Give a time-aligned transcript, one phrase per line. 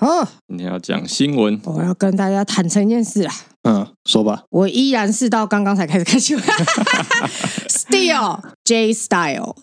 [0.00, 3.34] 哦，今天要讲新闻，我要跟大家坦诚一件事啊。
[3.62, 4.44] 嗯，说吧。
[4.50, 6.44] 我依然是到刚刚才开始看新闻。
[7.68, 9.56] Still J Style。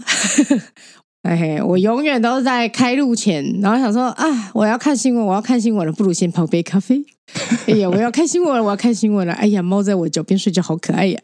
[1.24, 7.04] 哎，我永远都是在开路前，然后想说啊，我要看新闻，我要看新闻了，不如先泡杯咖啡。
[7.66, 9.34] 哎呀，我要看新闻了，我要看新闻了。
[9.34, 11.20] 哎呀，猫在我脚边睡觉，好可爱呀。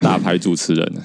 [0.00, 1.00] 大牌主持人呢？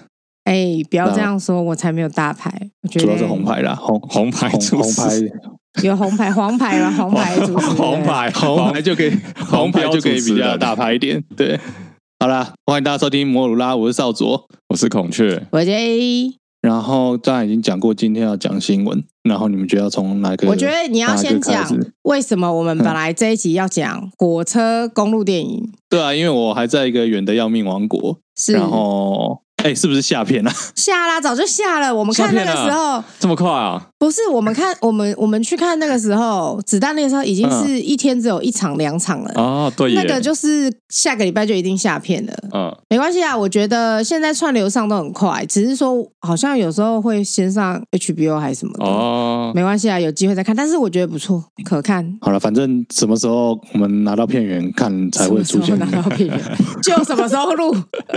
[0.45, 2.69] 哎，不要这样说，我才没有大牌。
[2.81, 6.91] 我觉得主要是红牌啦，红红牌主持人，红牌有红牌、黄牌吗？
[6.91, 11.23] 黄牌主红牌、红牌就可以，红牌就可以比较大牌一点。
[11.35, 11.59] 对，
[12.19, 16.33] 好啦，欢迎大家收听摩鲁拉，我是少佐，我是孔雀，我是 A。
[16.61, 19.03] 然后刚才已经讲过，今天要讲新闻。
[19.23, 20.47] 然后你们觉得要从哪个？
[20.47, 21.69] 我觉得你要先讲
[22.03, 25.71] 为什么我们本来这一集要讲火车公路电影。
[25.89, 28.19] 对啊，因为我还在一个远的要命王国。
[28.35, 29.41] 是，然后。
[29.63, 30.51] 哎，是不是下片了？
[30.75, 31.93] 下啦，早就下了。
[31.93, 33.81] 我们看那个时候这么快啊？
[33.97, 42.33] 不是，我们看 我们我们去看那个时候，子弹列车已经是一天只有一场两场了哦，对，那个就是下个礼拜就一定下片了。
[42.53, 50.55] 嗯，没关系啊，我觉得现在串流上都很快，只是说好像有时候会先上 HBO 还是什么的哦，没关系啊，有机会再看。
[50.55, 52.17] 但是我觉得不错，可看。
[52.21, 55.77] 好了，反正什么时候我们拿到片源看才会出现？
[55.79, 56.39] 拿到片源
[56.83, 57.75] 就什么时候录？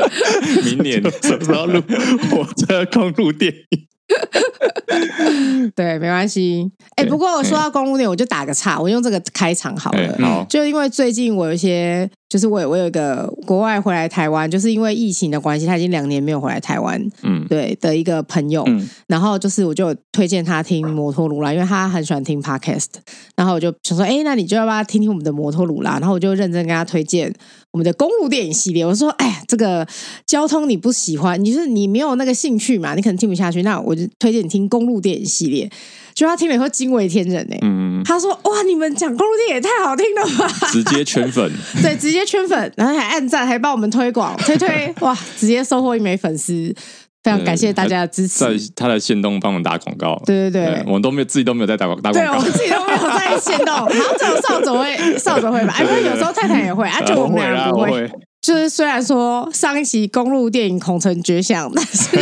[0.65, 1.03] 明年。
[1.31, 1.81] 什么时候录
[2.31, 3.87] 火车公路电影？
[5.77, 6.69] 对，没关系。
[6.97, 10.19] 哎，不过我说到公路电影，我就打个岔，我用这个开场好了。
[10.21, 17.05] 好，就因为最近我有一些，就是我我有一个国外回来台湾，就是因为疫情的关系，他已经两年没有回来台湾。
[17.23, 22.87] 嗯，对的一个朋友，嗯、然后就是我就推荐他听摩托鲁拉，因为他很喜欢听 podcast。
[23.35, 25.99] 然后我就想说，哎，那你就要不要听听我们的摩托鲁拉？
[25.99, 27.35] 然后我就认真跟他推荐
[27.73, 28.87] 我们的公路电影系列。
[28.87, 29.85] 我说，哎呀，这个
[30.25, 33.63] 交通你不喜欢，你就是你没有那个兴趣嘛，你可能听不下去。
[33.63, 35.69] 那我就推荐你听公路电影系列。
[36.15, 37.57] 就他听了以后惊为天人呢。
[37.63, 41.51] 嗯，他说：“哇，你们讲公路电影也太好听了吧！”直接圈粉，
[41.83, 46.75] 对，直接圈粉，然后还按赞，还帮我们推广 推推，哇，直接收获一枚粉丝，
[47.23, 48.39] 非常感谢大家的支持。
[48.41, 55.75] 在他的线动帮我们打广告，对对对，我们都没有自己都没有在打广打广告，对，我们自己都没有在线动， 然后只有少佐会，少佐会吧？
[55.79, 58.11] 哎，不过有时候太太也会，啊，就我们俩不会。
[58.41, 62.17] 就是虽然说上一期公路电影恐成绝响，但是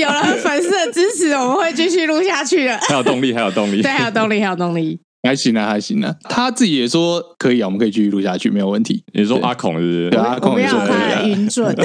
[0.00, 2.78] 有了粉丝的支持，我们会继续录下去的。
[2.88, 6.14] 还有动力，还有动力，对，还有动力，还有动力，还行啊，还行啊。
[6.22, 9.04] 他自己也说可以啊，我们可以继续录下去，没有问题。
[9.12, 10.10] 你说阿孔是不是？
[10.10, 11.22] 对，阿孔也说可以啊。
[11.24, 11.76] 云准。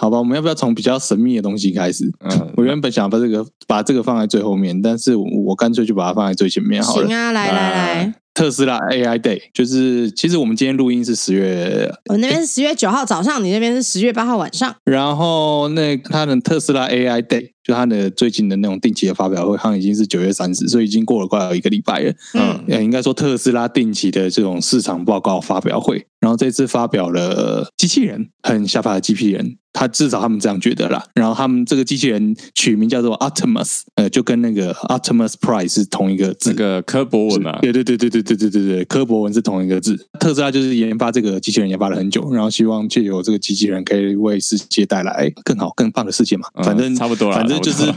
[0.00, 2.10] 好吧，我们要不要从比较神秘的东西开始？
[2.20, 7.06] 嗯，我原本想把这个把这个放在最后面，但是我，我干脆就把它放在最前面好了。
[7.06, 8.14] 行啊，来来来。
[8.38, 14.72] 特斯拉 AI Day 就是，其实我们今天录音是十月，我那边是十月九号早上，你那边是十月八号晚上。
[14.84, 22.12] 然后那他的特斯拉 AI Day 就他的最近的那种定期的发表会，好像已经是九月三十，所以已经过了快有一个礼拜了。
[22.32, 29.58] 嗯，应该说特斯拉定期的这种市场报告发表会，然后这次发表了机器人，很下巴的机器人。
[29.70, 39.96] 他至少他们这样觉得啦，然后他们这个机器人取名叫做 Optimus，呃，就跟那个 Optimus Prime 是同一个字，那个柯博文嘛，对对对对对对对对对，科博文是同一个字。
[40.18, 46.48] 特斯拉就是研发这个机器人研发了很久，然后希望借由这个机器人可以为世界带来更好更棒的世界嘛。
[46.64, 47.92] 反正、嗯、差不多了，反正就是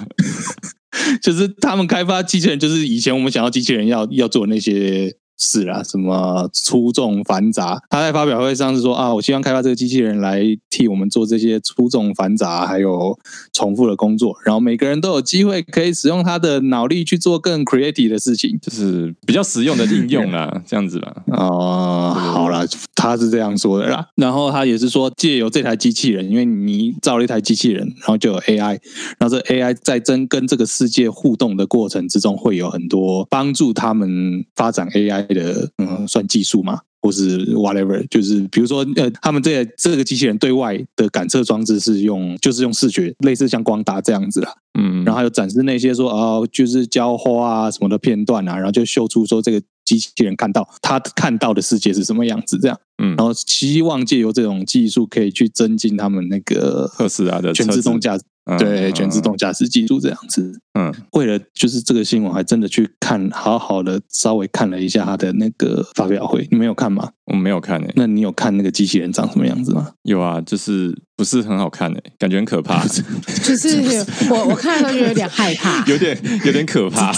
[1.22, 5.16] 就是他们开发机器人，就是以前我们想要机器人要要做那些。
[5.44, 7.82] 是啦，什么粗重繁杂？
[7.90, 13.18] 他在发表会上是说啊，我希望开发这个机器人来替我们做这些粗重繁杂还有
[13.52, 21.12] 重复的工作，然后每个人都有机会可以使用他的脑力去做更 creative 的事情，就是比较实用的应用啦， 这样子吧。
[21.34, 22.64] 哦，好啦，
[22.94, 24.06] 他是这样说的啦。
[24.16, 28.80] 然后他也是说，借由这台机器人，因为你造了一台机器人，然后就有 AI，
[29.18, 35.31] 然后这 AI 在真跟这个世界互动的过程之中，会有很多帮助他们发展 AI。
[35.34, 58.24] 的嗯，算技术嘛，或是 whatever，就是比如说呃，他们这、这个机器人对外的感测装置是用，就是用视觉，类似像光达这样子啦，嗯，然后还有展示那些说哦，就是浇花啊什么的片段啊，然后就秀出说这个机器人看到他看到的世界是什么样子，这样，嗯，然后希望借由这种技术可以去增进他们那个特斯拉的全自动驾驶。
[58.58, 60.60] 对，全自动驾驶技术这样子。
[60.74, 66.48] 嗯，为了就是这个新闻，还真的去看，好好的稍微看了一下他的那个发表会。
[66.50, 67.10] 你没有看吗？
[67.26, 67.94] 我没有看诶、欸。
[67.96, 69.92] 那你有看那个机器人长什么样子吗？
[70.04, 72.86] 有啊，就是不是很好看诶、欸，感觉很可怕。
[73.44, 77.14] 就是我我看的时候就有点害怕， 有点有点可怕。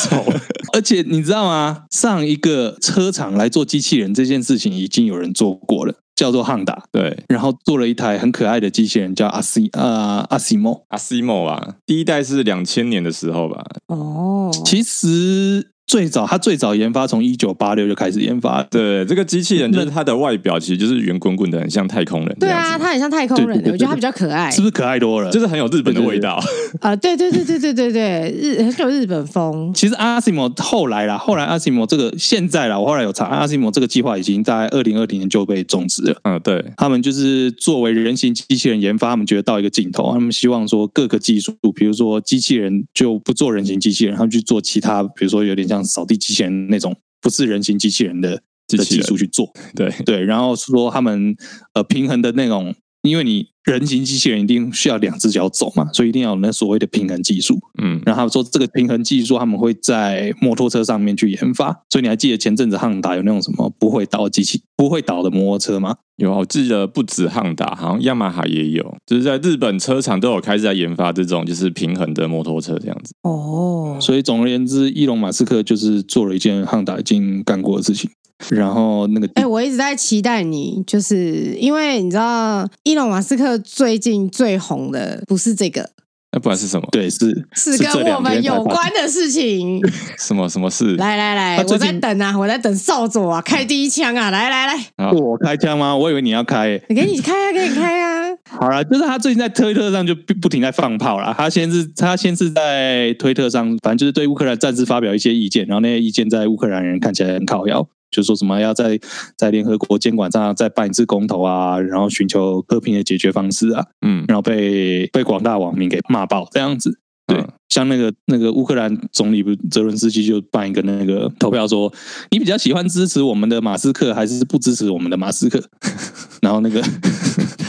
[0.74, 1.84] 而且你知道吗？
[1.92, 5.96] 上一个车厂来做机器人这件事情，已经有人做过了。
[6.16, 15.73] 叫做汉达，对，然后做了一台很可爱的机器人，叫阿西呃阿西莫，阿西莫啊，第一代是两千年的时候吧，哦，其实。
[15.86, 18.64] 最早，他最早研发从一九八六就开始研发。
[18.64, 22.36] 对，这个机器人就是它的外表其实就是圆滚滚的，很像太空人。
[22.40, 25.30] 对啊，它很像太空人，我觉得它比较可爱，是不是可爱多了？
[25.30, 26.40] 就是很有日本的味道。
[26.82, 29.72] 啊，对对对对对对对，日很有日本风。
[29.74, 36.18] 其实阿西莫后来啦，后来阿西莫这个现在啦，我后来有查，阿西莫这个计划已经在二零二零年就被终止了。
[36.24, 46.68] 嗯，对，他们就是作为人形机器人研发，他们觉得到一个尽头，他们希望说各个技术，比如说机器人就不做人形机器人，他们去做其他，比如说有点像扫地机器人。
[46.68, 51.34] 那种不是人形机器人的的技术去做，对对，然后说他们
[51.74, 65.96] 呃平衡的那种，因为你人形机器人一定需要两只脚走嘛，所以一定要有那所谓的平衡技术，嗯，然后他们说这个平衡技术他们会在摩托车上面去研发，所以你还记得前阵子汉达有那种什么不会倒的机器，不会倒的摩托车吗？
[66.18, 73.14] 有，我记得不止汉达，好像雅马哈也有，就是在日本车厂都有开始在研发这种就是平衡的摩托车这样子。
[73.24, 78.10] 哦，所以总而言之，伊隆马斯克就是做了一件汉达已经干过的事情。
[78.50, 85.90] 然后那个，哎、欸，我一直在期待你，就是因为你知道，伊隆马斯克最近最红的不是这个，
[86.32, 86.88] 那不然是什么？
[86.92, 89.82] 对，是是跟我们有关的事情。
[90.18, 90.96] 什么什么事？
[90.96, 94.30] 来来来，我在等啊，我在等少佐啊，开第一枪啊！
[94.30, 95.96] 来来来，我开枪吗？
[95.96, 98.24] 我以为你要开，你给你开啊， 给你开啊！
[98.50, 101.34] 好了，就是他最近在推特上就不停在放炮了。
[101.38, 107.88] 他先是他先是在推特上，反正就是对乌克兰战事发表一些意见，然后那些意见在乌克兰人看起来很靠腰。
[108.14, 108.98] 就说什么要在
[109.36, 117.00] 在联合国监管上再办一次公投啊，然后寻求和平的解决方式啊，嗯，然后被被广大网民给骂爆这样子。
[117.26, 121.94] 对，嗯、像那个那个乌克兰总理不泽伦斯基就办一个那个投票说，说
[122.32, 125.62] 你比较喜欢支持我们的马斯克还是不支持我们的马斯克？
[126.42, 126.84] 然后那个。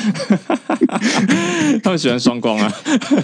[1.83, 2.73] 他们喜欢双光啊，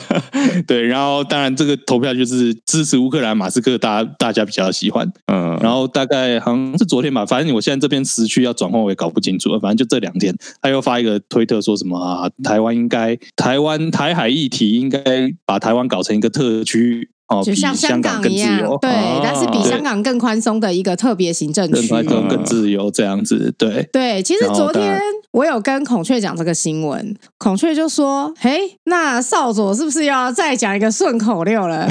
[0.67, 15.01] 对，然后当然这个投票就是支持乌克兰马斯克，大家大家比较喜欢，嗯，然后大概好像是昨天吧，反正我现在这边时区要转换我也搞不清楚了，反正就这两天，他又发一个推特说什么啊，台湾应该台湾台海议题应该
[15.45, 17.11] 把台湾搞成一个特区。
[17.31, 18.91] 哦，就像香港一样，对，
[19.23, 23.89] 但是比香港更宽松的一个特别行政区，更宽松、更自由这样子，对。
[23.93, 25.01] 对，其实昨天
[25.31, 31.89] 我有跟孔雀讲这个新闻，孔雀就说：“嘿，那少佐是不是要再讲一个顺口溜了？”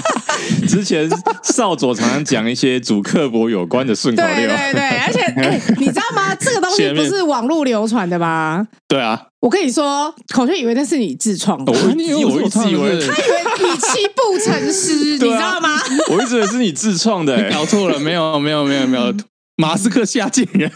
[0.68, 1.08] 之前
[1.42, 6.34] 少佐常常讲一些主刻薄有关的顺口溜，对对对，而且 哎，你知道吗？
[6.38, 8.68] 这个东西不是网络流传的吗？
[8.86, 9.22] 对啊。
[9.40, 15.80] 我跟你说，孔雀以为那是你自创的，我以为我一直以为他以为语气不诚实， 你知道吗？
[16.10, 19.14] 我一直以为是你自创的，搞错了，没有没有没有没有，
[19.56, 20.70] 马斯克下贱人，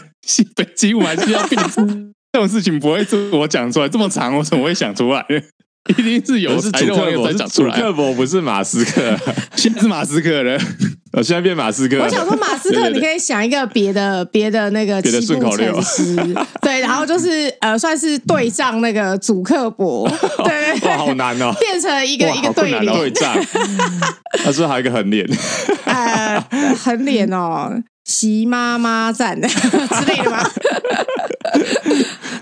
[0.55, 1.61] 北极我还是要变，
[2.33, 5.25] 这种事情不会是我讲出来，这么长我怎么会想出来？
[5.97, 9.15] 一定是有，是祖克伯，祖克伯不是马斯克，
[9.55, 10.59] 现在是马斯克了，
[11.13, 11.99] 我现在变马斯克。
[12.01, 15.79] 我想说马斯克，你可以想一个别的别的那个别的顺口溜，
[16.59, 20.09] 对，然后就是呃，算是对仗那个主克伯，
[20.43, 22.85] 对，哇，好难哦，变成一个一个对联。
[22.91, 23.37] 对仗，
[24.43, 25.23] 他说还有一个横脸，
[25.85, 26.43] 呃，
[26.83, 27.71] 横脸哦，
[28.03, 30.49] 习妈妈赞之类的吗？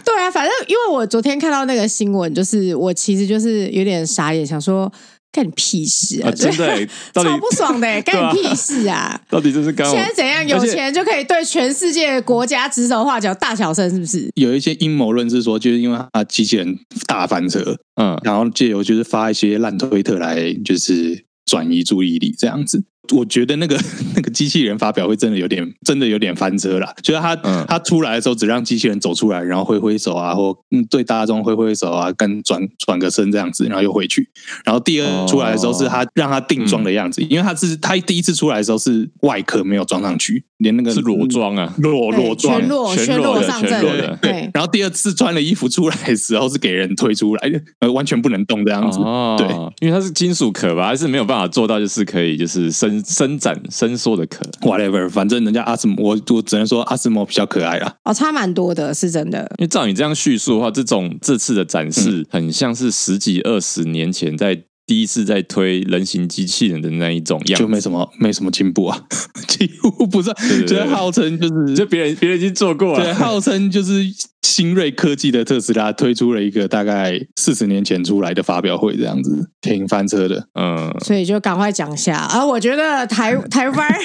[0.06, 4.92] 对啊，反正因为我昨天看到那个新闻，就是我其实就是有点傻眼，想说
[5.32, 6.30] 干你屁事啊！
[6.32, 9.20] 真的，超不爽的，干你屁事啊！
[9.30, 9.90] 到底这是干？
[9.90, 10.48] 现在怎样？
[10.48, 14.30] 有钱就可以对全世界国家指手画脚、大小声，是不是？
[14.36, 22.84] 有一些阴谋论是说，就是因为他机器人大翻车，嗯，然后借由就是发一些烂推特来，就是转移注意力，这样子。
[23.12, 23.78] 我觉得那个
[24.16, 34.30] 那个机器人发表会真的有点真的有点翻车了，就是他、嗯、他出来的时候只让机器人走出来，然后挥挥手啊，或嗯对大众挥挥手啊，跟转转个身这样子，然后又回去。
[34.64, 43.82] 然后第二出来的时候是他让他定妆的样子，哦、因为他是他第一次出来的时候是外壳没有装上去，连那个是裸装啊，裸裸装，全裸全裸上阵。
[43.82, 44.18] 的。
[44.22, 49.00] 对，然后第二次穿了衣服出来的时候是给人推出来的，呃，完全不能动这样子。
[49.00, 49.48] 哦、对，
[49.86, 53.54] 因为它是金属壳吧，还是没有办法做到，就是可以就是伸伸展。
[53.70, 57.96] 伸缩的壳，whatever，反正人家阿斯莫，我我只能说阿斯莫比较可爱啦。
[58.04, 59.40] 哦，差蛮多的，是真的。
[59.58, 69.02] 因为照你这样叙述的话，这种这次的展示很像是十几二十年前在第一次在推人形机器人的那一种样子，就没什么没什么进步啊，
[69.48, 70.34] 几乎不是。
[70.34, 74.04] 对对对，就号称就是，就别人别人已经做过了，对，号称就是
[74.44, 80.48] 新锐科技的特斯拉推出了一个大概四十年前出来的发表会，这样子挺翻车的。
[80.54, 82.18] 嗯，所以就赶快讲一下。
[82.18, 83.92] 啊，我觉得台 台湾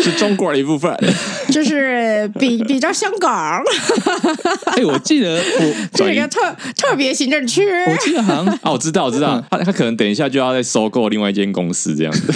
[0.00, 0.94] 是中国的一部分，
[1.50, 3.62] 就是比比较香港。
[4.66, 6.40] 哎、欸，我记得我这个特
[6.76, 12.32] 特别行政区，我记得好像啊，我知道，我知道，他他可能等一下就要再收购另外一间公司这样子。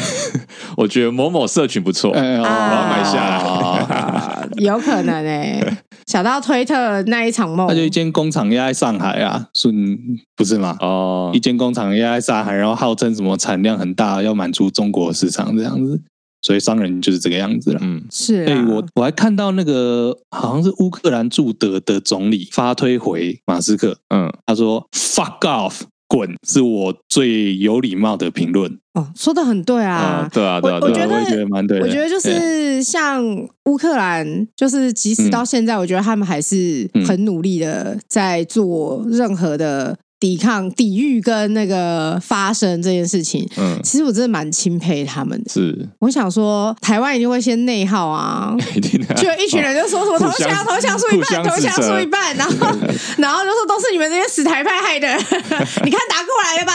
[0.76, 3.38] 我觉得某某社群不错，我要买下来。
[3.38, 9.98] 啊、有可能哎、欸， 想到推特那一场梦，那就一间工厂压在上海啊，顺
[10.36, 10.76] 不是吗？
[10.80, 16.00] 哦，一间工厂压在上海，然后号称什么产量很大，要满足中国市场这样子，
[16.42, 17.80] 所以商人就是这个样子了。
[17.82, 18.52] 嗯，是、啊。
[18.52, 25.82] 哎，我我还看到那个好像是乌克兰驻德的总理发推回马斯克，嗯，他说 “fuck off”。
[26.08, 31.84] 滚是我最有礼貌的评论哦，说的很对啊，对啊，对啊，我觉得我觉得蛮对的。
[31.84, 33.22] 我觉得就是像
[33.66, 39.96] 乌克兰，就是即使到现在，我觉得他们还是很努力的在做任何的。
[40.20, 45.50] 抵抗、抵御跟那个发生这件事情，嗯，其实我真的蛮钦佩他们的。
[45.50, 52.52] 是，我想说，台湾一定会先内耗啊， 一定的，就一群人就说什么 投降、投降输一半、投降输一半，然后
[53.18, 55.06] 然后就说都是你们这些死台派害的，
[55.84, 56.72] 你看打过来了吧，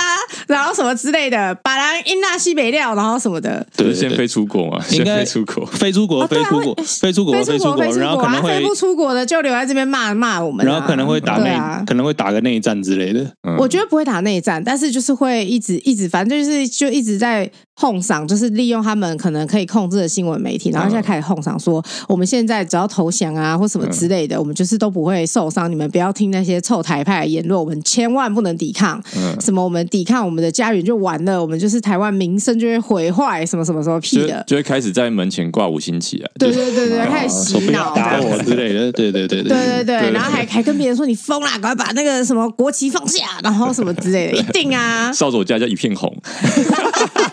[0.48, 13.33] 然后什么之类的，把人英纳西北料，然后什么的，对，先飞出国嘛，先飞出国，飞出国，飞出国，飞出国，飞出国，然后可能会飞不出国的就留在这边骂骂我们，然后可能会打内，可能会打个内战之类的。
[13.42, 25.70] 嗯、我觉得不会打内战，但是就是会一直一直，反正就是就一直在哄嗓，就是利用他们可能可以控制的新闻媒体，然后现在开始哄嗓说，我们现在只要投降啊或什么之类的，我们就是都不会受伤。
[25.70, 29.02] 你们不要听那些臭台派的言论，我们千万不能抵抗。
[29.40, 36.30] 什么我们抵抗我们的家园就完了，我们就是台湾名声就会毁坏，什么什么什么屁的，就会开始在门前挂五星旗啊。
[36.38, 38.92] 对对对对，开始洗脑打我之类的。
[38.92, 45.12] 对对对对对对对，然后还还跟别人说你疯了，赶快把那个什么国旗放下，然后什么之类的，一定啊！
[45.14, 46.14] 扫帚家家一片红，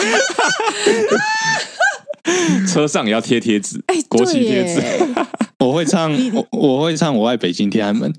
[2.68, 4.82] 车上也要贴贴纸，哎国旗贴纸。
[5.60, 8.10] 我会唱，我我会唱，我爱北京天安门。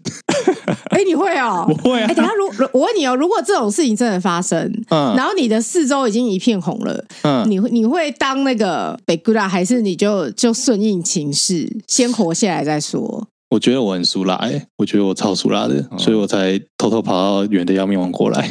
[0.91, 1.65] 哎，你会哦？
[1.67, 2.07] 我会啊。
[2.07, 4.59] 哎，等下，如我问你哦，如果这种事情真的发生，
[4.89, 13.27] 嗯，然后你的四周已经一片红了，嗯，你会你会当那个北姑拉，还是你就就顺应情势，先活下来再说？
[13.49, 18.49] 我觉得我很苏拉，哎，我觉得我超苏拉的，所以我才偷偷跑到远的要命王国来。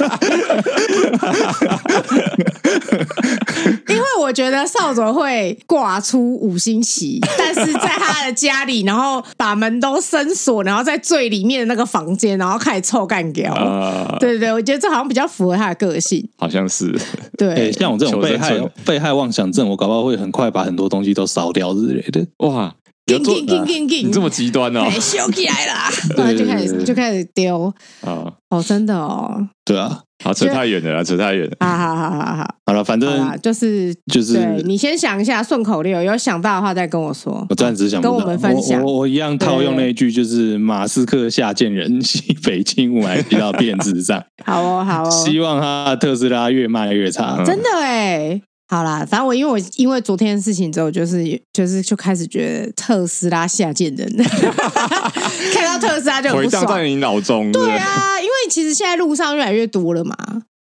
[3.88, 13.50] 因为我觉得少佐会挂出五星旗，但是在他的家里，然后把门都深锁，然后在最里面的那个房间，然后开始臭干譙。
[13.50, 16.26] Uh, 对对对，我觉得这好像比较符合他的个性。
[16.38, 16.96] 好像是。
[17.36, 22.26] 对、欸，像我这种被害被害妄想症，我搞不好会很快把很多东西都烧掉之类的。
[22.38, 22.74] 哇！
[23.18, 25.72] 你这么极端哦，修起来了，
[26.16, 28.32] 然后就开始就开始丢啊！
[28.50, 31.56] 哦，真的哦，对啊，好扯太远了，扯太远了。
[31.60, 37.46] 好好好好好，好了，反正就是就是，对你先想一下顺口溜，有想到的话再跟我说。
[37.48, 44.22] 我暂时想跟我们分享，我我一样套用那一句，就是马斯克下贱人，西北轻雾霾，提到变质上。
[44.44, 47.42] 好哦，好哦，希望他特斯拉越卖越差。
[47.44, 48.40] 真的哎。
[48.70, 54.08] 好啦，反正我因为我因为昨天的事情之后，就是就是就开始觉得特斯拉下贱人，
[55.52, 56.64] 看到特斯拉就很不爽。
[56.64, 57.50] 回在你脑中。
[57.50, 60.16] 对啊，因为其实现在路上越来越多了嘛，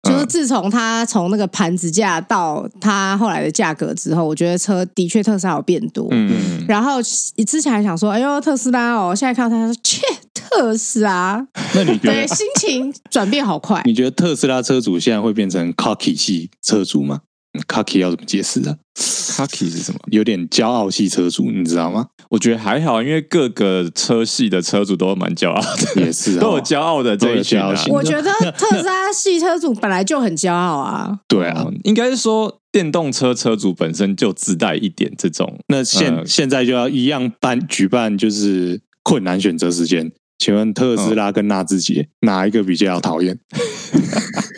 [0.09, 6.09] 就是自从它从那个盘子价到它后来的价格之后，我觉得车的确特斯拉有变多。
[6.11, 10.01] 嗯，然后之前还想说，哎呦特斯拉哦，现在看到他说切
[10.33, 13.83] 特斯拉，那你觉得对心情转变好快？
[13.85, 17.21] 你觉得特斯拉车主现在会变成 cocky 系车主吗
[17.67, 19.99] ？Cocky 要怎么解释啊？Cocky 是什么？
[20.11, 22.07] 有点骄傲系车主，你知道吗？
[22.31, 27.75] 我觉得还好，因为各个车系的车主都蛮骄傲的，也是、哦、都有骄傲的这一群、啊。
[27.89, 31.19] 我觉得特斯拉系车主本来就很骄傲啊。
[31.27, 35.59] 对啊，应该是说电动车车主本身就自带一点这种。
[35.69, 40.13] 那现、呃、现在就要一样办举办，就是困难选择时间。
[40.39, 43.39] 请问特斯拉跟纳智捷、嗯、哪一个比较讨厌？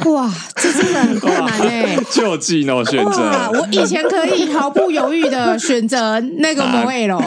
[0.07, 1.97] 哇，这真的很困难哎！
[2.11, 7.21] 就技能选择，我以前可以毫不犹豫的选择那个 Model，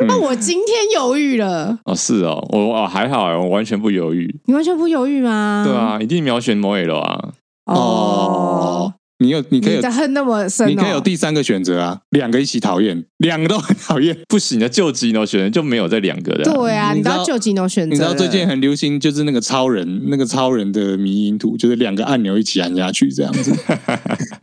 [0.00, 1.78] 那我今天犹豫了。
[1.84, 4.32] 哦，是哦，我哦还好，我完全不犹豫。
[4.46, 5.64] 你完全不犹豫吗？
[5.66, 7.30] 对啊，一定秒选 Model 啊！
[7.66, 8.94] 哦。
[9.22, 16.44] 哦你有，你可以恨那么深，你可以有第三个选择啊，两个一起讨厌，两个都很讨厌， 不行的，就吉诺选择就没有这两个的。
[16.44, 23.54] 对啊，你知道就吉诺选择，你知道最近很流行就是那个超人，那个超人的迷因图，就是两个按钮一起按下去这样子。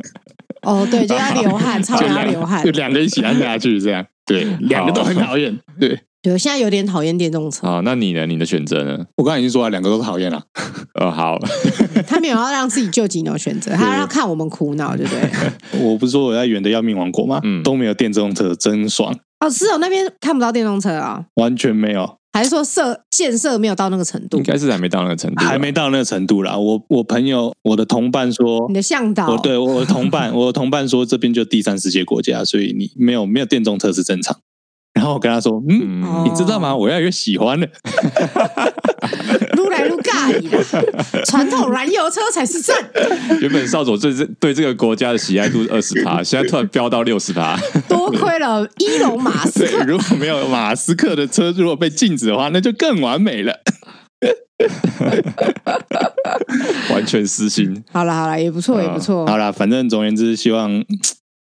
[0.64, 4.06] 哦，对，就要流汗，超人要流汗，就两个一起按下去这样。
[4.30, 5.58] 对，两个都很讨厌。
[5.80, 7.68] 对，对，现在有点讨厌电动车。
[7.68, 8.28] 啊，那你呢？
[8.28, 9.04] 你的选择呢？
[9.18, 10.40] 我刚才已经说了，两个都讨厌了。
[10.94, 11.40] 呃， 好，
[12.08, 15.82] 他没有要让自己救急，你有选择，他要看我们苦恼，对不对？
[15.82, 17.40] 我不是说我在远的要命王国吗？
[17.44, 19.12] 嗯，都没有电动车，真爽。
[19.40, 22.19] 哦，是哦，那边看不到电动车啊，完全没有。
[22.32, 24.38] 还是说设建设没有到那个程度？
[24.38, 26.58] 应该是还没到那个程度，还没到那个程度啦。
[26.58, 34.40] 我我朋友，我的同伴说，你的向导，我对我的同伴，我的同伴说，这边就第三世界国家，所以你没有没有电动车是正常。
[35.00, 36.76] 然后我跟他说，嗯，嗯你知道吗？
[36.76, 37.66] 我越来越喜欢了。
[39.56, 40.42] 撸来撸尬的，
[41.24, 42.76] 传统燃油车才是正。
[43.40, 47.58] 原本少佐对这对这个国家的喜爱度是二十趴，现在突然飙到六十趴。
[47.88, 49.86] 多亏了伊隆马斯克。
[49.86, 53.56] 如果没有马斯克的车，如果被禁止的话，那就更完美了。
[56.92, 57.82] 完全私心。
[57.94, 59.26] 好了好了，也不错也不错。
[59.26, 60.84] 好了，反正总而言之，希望。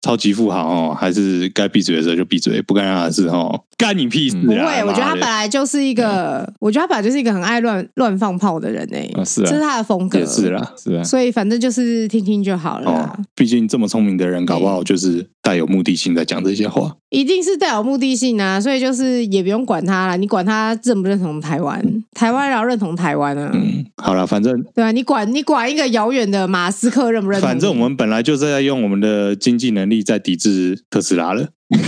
[0.03, 4.43] 超级富豪哦，还是该闭嘴的时候就闭嘴，不该干他的事哦，干你屁事啊！
[4.45, 13.21] 不会，我觉得他本来就是一个，我觉得他本来就是一个很爱乱乱放炮的人哎，是啊，这是他的风格，是啦，是啊，所以反正就是听听就好了。
[13.35, 18.61] 毕竟这么聪明的人，搞不好就是带有目的性在讲这些话，一定是带有目的性啊！
[18.61, 21.83] 所以就是也不用管他了，你管他认不认同台湾，
[22.15, 23.51] 台湾要认同台湾啊。
[23.53, 27.49] 嗯，好了，反正对啊，你管你管一个遥远的马斯克认不认同？
[27.49, 31.49] 反正我们本来就是在用我们的经济能力在抵制特斯拉了。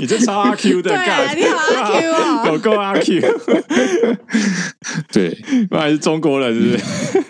[0.00, 3.20] 你这超阿 Q 的，对啊，你好阿 Q 哦， 有够阿 Q。
[5.12, 5.36] 对，
[5.70, 7.24] 那还是中国人，是不是？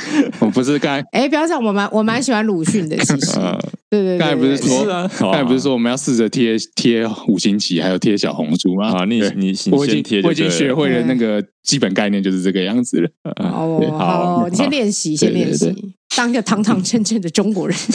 [0.40, 3.38] 我不是刚才，哎，不要讲，我蛮我蛮喜欢鲁迅的，其实，
[3.90, 4.84] 对对，刚才不是说，
[5.18, 8.92] 刚才不是说我们要试着贴贴五星旗，还有贴小红书吗？
[8.92, 13.10] 啊，你你我已经我已经学会了那个基本概念，就是这个样子了。
[13.50, 17.76] 哦，好，你先练习，先练习，当一个堂堂正正的中国人。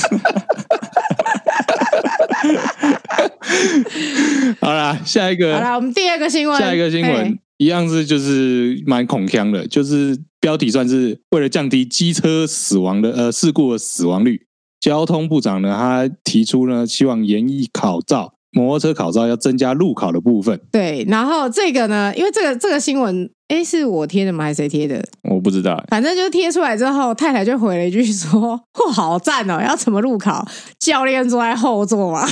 [4.60, 14.48] 好啦，下一个，好啦，我们第二个新闻，下一个新闻一样是就是蛮恐腔的，就是标题算是为了降低机车死亡的呃事故的死亡率，
[14.80, 20.62] 交通部长呢他提出呢希望研议考照，摩托车考照要增加路考的部分。
[20.72, 23.30] 对，然后这个呢，因为这个这个新闻。
[23.48, 24.44] 哎，是我贴的吗？
[24.44, 25.02] 还是谁贴的？
[25.24, 25.82] 我不知道。
[25.90, 28.52] 反正就贴出来之后，太太就回了一句说
[28.86, 29.62] ：“哇，好赞哦！
[29.66, 30.46] 要怎么入考？
[30.80, 32.28] 教练坐在后座嘛，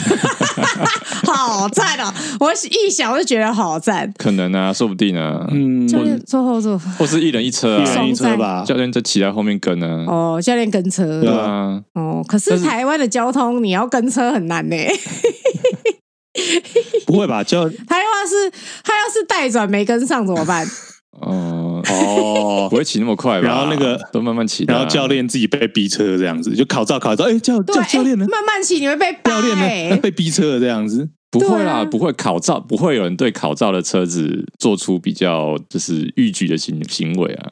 [1.26, 4.12] 好赞哦！”我一想我就觉得好赞。
[4.18, 5.48] 可能啊，说不定啊。
[5.52, 8.64] 嗯，教练坐后座，或是一人一车啊，一人一车吧。
[8.68, 10.04] 教练就骑在后面跟呢。
[10.08, 11.22] 哦，教练跟车。
[11.22, 11.82] 对啊。
[11.94, 14.76] 哦，可是台湾的交通，你要跟车很难呢。
[17.08, 17.42] 不会吧？
[17.42, 18.52] 就 他要是
[18.84, 20.68] 他要是带转没跟上怎么办？
[21.22, 23.48] 哦哦，不会骑那么快吧？
[23.48, 28.26] 然后那个都慢慢骑，然后教练自己被逼车这样子，就考照考照，哎，教教教练呢？
[28.30, 29.98] 慢慢骑你会被 教练呢？
[30.02, 31.10] 被逼车这样子？
[31.32, 37.52] 不会啦，不会考照，不会有人对考照的车子做出比较就是逾矩的行行为啊。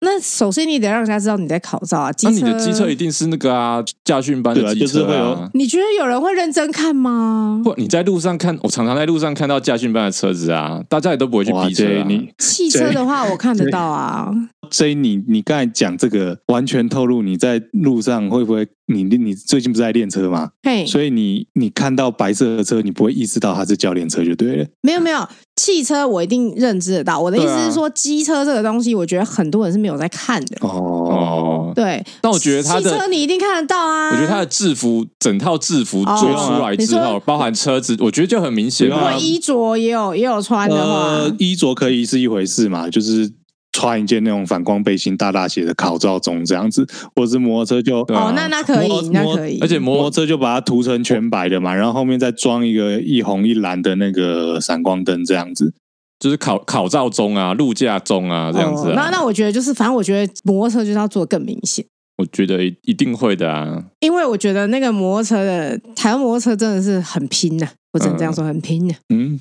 [0.00, 5.50] 那首先你得让人家知道你在考照啊，那你的机车一定是那个啊驾训班的机车啊。
[5.54, 7.60] 你觉得有人会认真看吗？
[7.64, 11.84] 不，你在路上看，我常常在路上看到驾训班的车子啊，大家也都不会去逼车。
[12.06, 14.30] 你汽车的话，我看得到啊。
[14.70, 18.68] 所以你你刚才讲这个，完全透露你在路上会不会？
[18.88, 20.50] 你你最近不是在练车吗？
[20.62, 24.66] 嘿，所以你你看到白色的车，你不会意识到它是教练车就对了。
[24.80, 27.20] 没有没有，汽车我一定认知得到。
[27.20, 30.56] 我的意思是说，机车这个东西，我觉得很多人是没有在看的。
[30.66, 32.02] 哦，对。
[32.22, 34.08] 但我觉得它的汽车你一定看得到啊。
[34.10, 38.88] 我觉得它的制服，整套制服做出来之后，包含车子，我觉得就很明显。
[38.88, 43.32] 如果衣着也有也有穿的话，呃，衣着可以是一回事嘛，就是。
[43.78, 55.72] 穿一件那种反光背心，大大写的考照中这样子，或者是摩托车就哦，那那可以，那可以，而且摩托车就把它涂成全白的嘛，然后后面再装一个一红一蓝的那个闪光灯，这样子，
[56.18, 58.94] 就是考考照中啊，路驾中啊，这样子、啊哦。
[58.96, 61.84] 那那我觉得就是，反正我觉得摩托车就是要做更明显。
[62.16, 68.98] 我觉得一定会的啊，因为我觉得那个摩托车的台湾摩托车真的是很拼呐、啊，我只能这样说，很拼的、啊。
[69.10, 69.38] 嗯，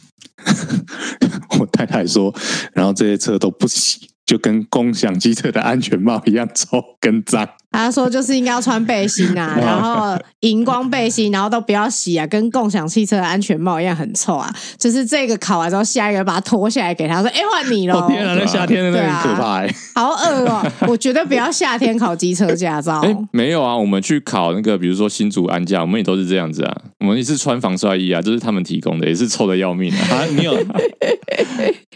[1.60, 2.32] 我太太说，
[2.74, 4.08] 然后这些车都不洗。
[4.28, 7.48] 就跟共享机车的安全帽一样臭跟脏。
[7.70, 14.52] 他说就是应该要穿背心啊， 然后荧光背心，然后都不要洗啊，跟共享汽车的安全帽一样很臭啊。
[14.80, 18.06] 就是这个考完之后，下一个把它脱下来给他说：“哎，换你喽！
[18.10, 20.66] ”天啊，那夏天的那个很可怕，好恶哦！
[20.88, 23.00] 我绝对不要夏天考机车驾照。
[23.02, 26.76] 哎，没有啊，我们去考那个，比如说新竹安驾，我们也都是这样子啊。
[27.00, 30.26] 我们也是穿防摔衣啊，这是他们提供的，也是臭的要命啊。
[30.32, 30.58] 你有？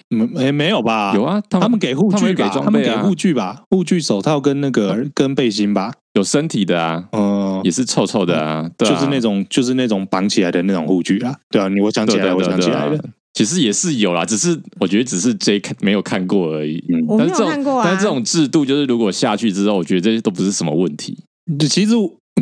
[0.10, 1.14] 没没有吧？
[1.16, 2.50] 有啊，他们给护具吧？
[2.50, 3.64] 他们给护具吧？
[3.70, 5.94] 护具、手套跟那个跟背心吧？
[6.14, 13.00] 有身体的啊，嗯，也是臭臭的啊，对啊，就是那种就是那种绑起来的那种护具啊，对啊，你我想起来，我想起来了。
[13.34, 16.84] 其实也是有啦，只是我觉得只是 J 看没有看过而已。
[16.90, 17.86] 嗯，我没有看过啊。
[17.86, 21.18] 但是这种制度，就是如果下去之后，我觉得这些都不是什么问题。
[21.70, 21.94] 其实，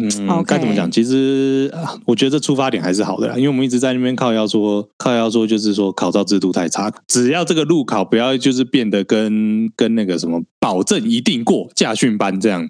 [0.01, 0.89] 嗯，该怎么讲？
[0.89, 1.71] 其实
[2.05, 6.91] 我觉得这出发点还是好的啦，因为我们一直在那边靠要说，靠要说，就是说考照制度太差。
[7.07, 12.69] 只要这个路考不要就是变得跟跟那个什么保证一定过驾训班这样。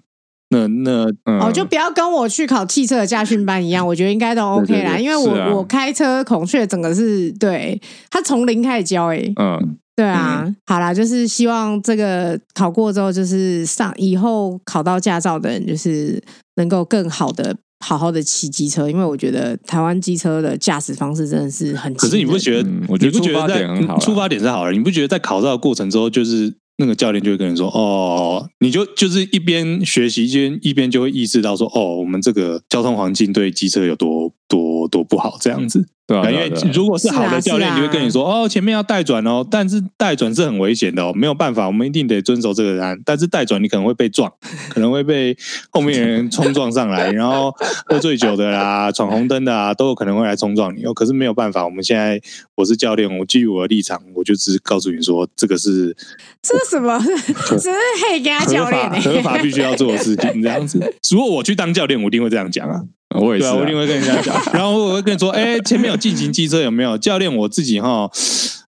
[0.51, 4.95] 那那、嗯、哦，就不要跟我去考汽车的驾训班一样，我觉得应该都 OK 啦。
[4.95, 16.19] 对对对，因为我、啊、我开车孔雀整个是对他从零开始教诶、欸，嗯，对啊，嗯、好啦，就是希望这个考过之后，就是上以后考到驾照的人，就是
[16.59, 22.69] 能够更好的好好的骑机车，因为我觉得台湾机车的驾驶方式真的是很，可是你不觉得？
[22.69, 26.53] 嗯、我觉得出发点很好，出发点是好的，你不觉得在考照的过程之后就是？
[26.81, 42.99] 那个教练就会跟你说：“哦，你就就是一边学习，一边一边就会意识到说，哦，我们这个交通环境对机车有多多多不好，这样子。”对啊，因为如果是好的教练，就会跟你说哦，前面要带转哦，但是带转是很危险的哦，没有办法，我们一定得遵守这个答案。
[43.05, 44.31] 但是带转你可能会被撞，
[44.73, 45.37] 可能会被
[45.69, 47.53] 后面人冲撞上来， 然后
[47.85, 50.91] 喝醉酒的啦、闯红灯的啊，都有可能会来冲撞你哦。
[50.91, 52.19] 可是没有办法，我们现在
[52.55, 55.95] 我是教练，我基于我的立场，我就只告诉你说，这个是
[56.41, 56.99] 这是什么？
[57.47, 57.69] 这是
[58.09, 60.79] 黑家教练合法必须要做的事情，这样子。
[61.11, 62.81] 如果我去当教练，我一定会这样讲啊。
[63.15, 66.97] 我也是、啊，对啊，我一定会跟人家讲， 然后我会跟你说，哎、欸，前面有进行机车有没有？
[66.97, 68.09] 教练，我自己哈，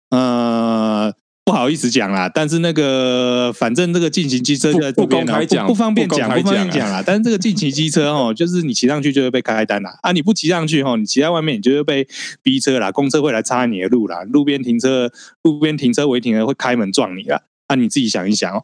[0.09, 1.13] 呃，
[1.45, 7.03] 不好意思讲啦，但是那个反正这个进行机车在这边不，不方便讲，不方便讲啦。
[7.05, 12.07] 但是这个进行机车哦，就是你骑上去就会被开单啦，啊，你不骑上去哈，你骑在外面你就会被
[12.41, 15.11] 逼车啦，公车会来插你的路啦，路边停车，
[15.43, 18.63] 路边停车违停的会开门撞你啦，啊，你自己想一想哦。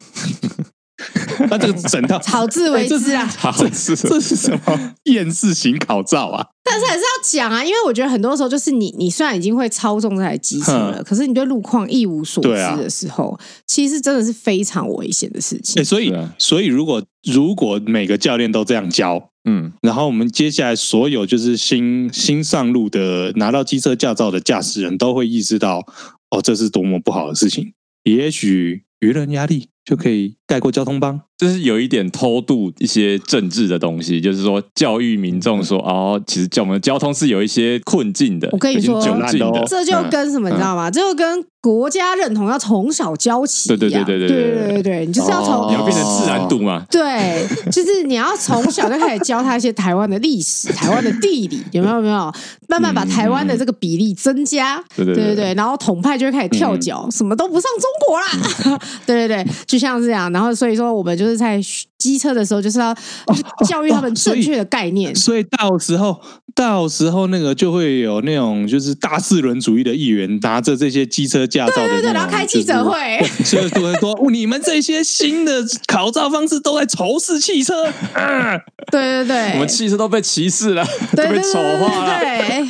[1.49, 6.43] 那这个整套草字为之啊，这是这是什么 厌世型考照啊？
[6.63, 15.85] 但是还是要讲啊，因为我觉得很多时候就是你，你虽然已经会操纵这台机器了，可是你对路况一无所知的时候，其实真的是非常危险的事情。
[15.85, 25.85] 所以，所以如果如果每个教练都这样教，嗯，然后我们接下来所有就是新新上路的拿到机车驾照的驾驶人都会意识到，
[26.31, 27.73] 哦，这是多么不好的事情。
[28.03, 29.69] 也许舆论压力。
[29.87, 38.47] 就可以盖过交通帮，就是有一点偷渡一些政治的东西，就是说教育民众说哦，其实叫我们交通是有一些困境的。
[38.53, 40.89] 我跟你说，的这就跟什么、嗯、你知道吗？
[40.89, 43.67] 这就跟国家认同要从小教起。
[43.67, 46.85] 对对对对对对对对对，你就是要从、哦、你要变成自然度嘛？
[46.89, 52.01] 对，就是你要从小就开始教他一些台湾的历史、台湾的地理，有没有？
[52.01, 52.31] 没有？
[52.69, 54.81] 慢慢把台湾的这个比例增加。
[54.95, 58.79] 对对对对，然后统派就会开始跳脚，嗯、什么都不上中国啦。
[59.05, 59.45] 对对对。
[59.65, 61.59] 就像这样，然后所以说我们就是在
[61.97, 62.95] 机车的时候，就是要
[63.67, 65.09] 教育他们正确的概念。
[65.09, 66.21] 哦哦哦、所，以所以到时候，
[66.53, 77.87] 到时候那个就会有那种就是大四轮主义的议员拿着这些机车驾照的，对对对，然后开记者会， 所以说说你们这些新的考照方式都在仇视汽车。
[78.13, 78.55] 啊、
[78.91, 82.19] 对对对，我们汽车都被歧视了，都被丑化了。
[82.19, 82.63] 对，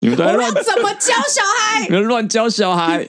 [0.00, 1.88] 你们都在乱怎么教小孩？
[1.88, 3.08] 你们乱教小孩。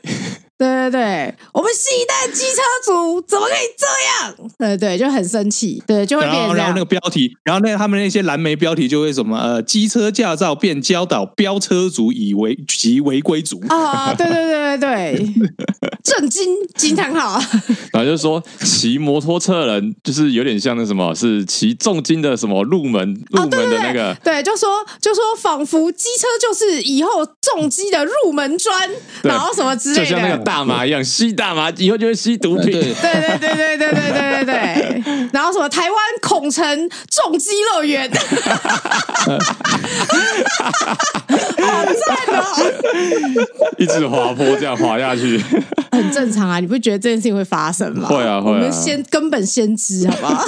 [0.60, 3.86] 对对对，我们新一代机车族怎么可以这
[4.28, 4.52] 样？
[4.60, 6.36] 对对，就很生气，对，就会变。
[6.54, 14.14] 然后那个标题，然后那他们那些蓝莓标题就会什么呃，机车驾照变教导飙车族以为及违规族啊！
[14.14, 15.34] 对对对对对，
[16.04, 17.42] 震惊惊叹号！
[17.94, 28.90] 然后就是说骑摩托车的人就是有点像那什么，是骑重金的什么入门入门的那个， 哦、对，对，对，就说就说仿佛机车就是以后重机的入门砖，
[29.24, 30.49] 然后什么之类的。
[30.50, 32.72] 大麻一样吸大麻，以后就会吸毒品。
[32.72, 35.04] 对对对对对对对对对。
[35.32, 38.18] 然后什么台湾孔城重机乐园，好
[41.86, 42.42] 赞哦！
[43.78, 45.40] 一直滑坡这样滑下去，
[45.92, 46.60] 很正常啊。
[46.60, 48.08] 你不觉得这件事情会发生吗？
[48.10, 48.54] 会啊会啊。
[48.56, 50.44] 我们先根本先知，好不好？